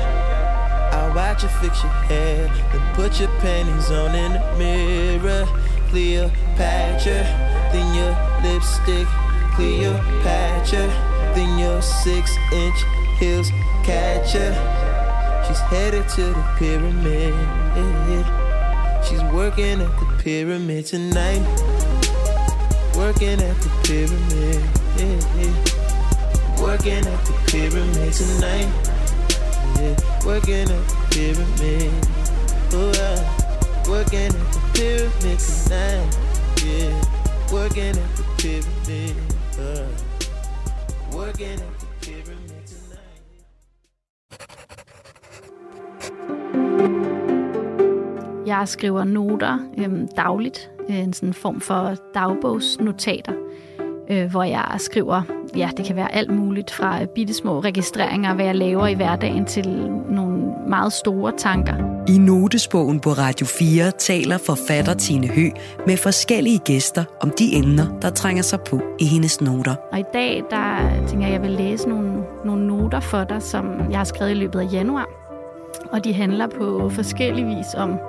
[0.93, 5.45] I'll watch you fix your hair, then put your panties on in the mirror.
[5.89, 7.23] Cleopatra,
[7.73, 8.13] then your
[8.43, 9.07] lipstick.
[9.55, 10.85] Cleopatra,
[11.33, 12.79] then your six inch
[13.17, 13.49] heels
[13.83, 14.53] catch her.
[15.47, 18.38] She's headed to the pyramid.
[19.03, 21.41] She's working at the pyramid tonight.
[22.95, 24.61] Working at the pyramid.
[26.59, 28.69] Working at the pyramid tonight.
[29.79, 29.95] Yeah,
[30.25, 31.93] working at the pyramid.
[32.73, 33.19] Oh, uh,
[33.89, 36.17] working at the pyramid tonight.
[36.63, 36.93] Yeah,
[37.51, 39.15] working at the pyramid.
[39.57, 39.87] Uh,
[41.15, 41.78] working at
[48.49, 53.33] Jeg skriver noter øhm, dagligt, øh, en sådan form for dagbogsnotater,
[54.09, 55.21] øh, hvor jeg skriver,
[55.55, 59.67] ja, det kan være alt muligt fra bittesmå registreringer, hvad jeg laver i hverdagen, til
[60.09, 61.73] nogle meget store tanker.
[62.07, 65.49] I notesbogen på Radio 4 taler forfatter Tine Hø
[65.87, 69.75] med forskellige gæster om de emner, der trænger sig på i hendes noter.
[69.91, 70.77] Og i dag, der
[71.07, 74.33] tænker jeg, jeg vil læse nogle, nogle noter for dig, som jeg har skrevet i
[74.33, 75.09] løbet af januar.
[75.91, 77.99] Og de handler på forskellig vis om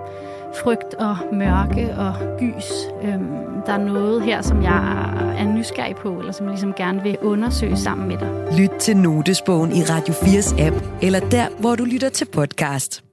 [0.55, 2.71] frygt og mørke og gys.
[3.03, 3.27] Øhm,
[3.67, 7.19] der er noget her, som jeg er nysgerrig på, eller som jeg ligesom gerne vil
[7.23, 8.59] undersøge sammen med dig.
[8.59, 13.10] Lyt til Notesbogen i Radio 4's app, eller der, hvor du lytter til podcast.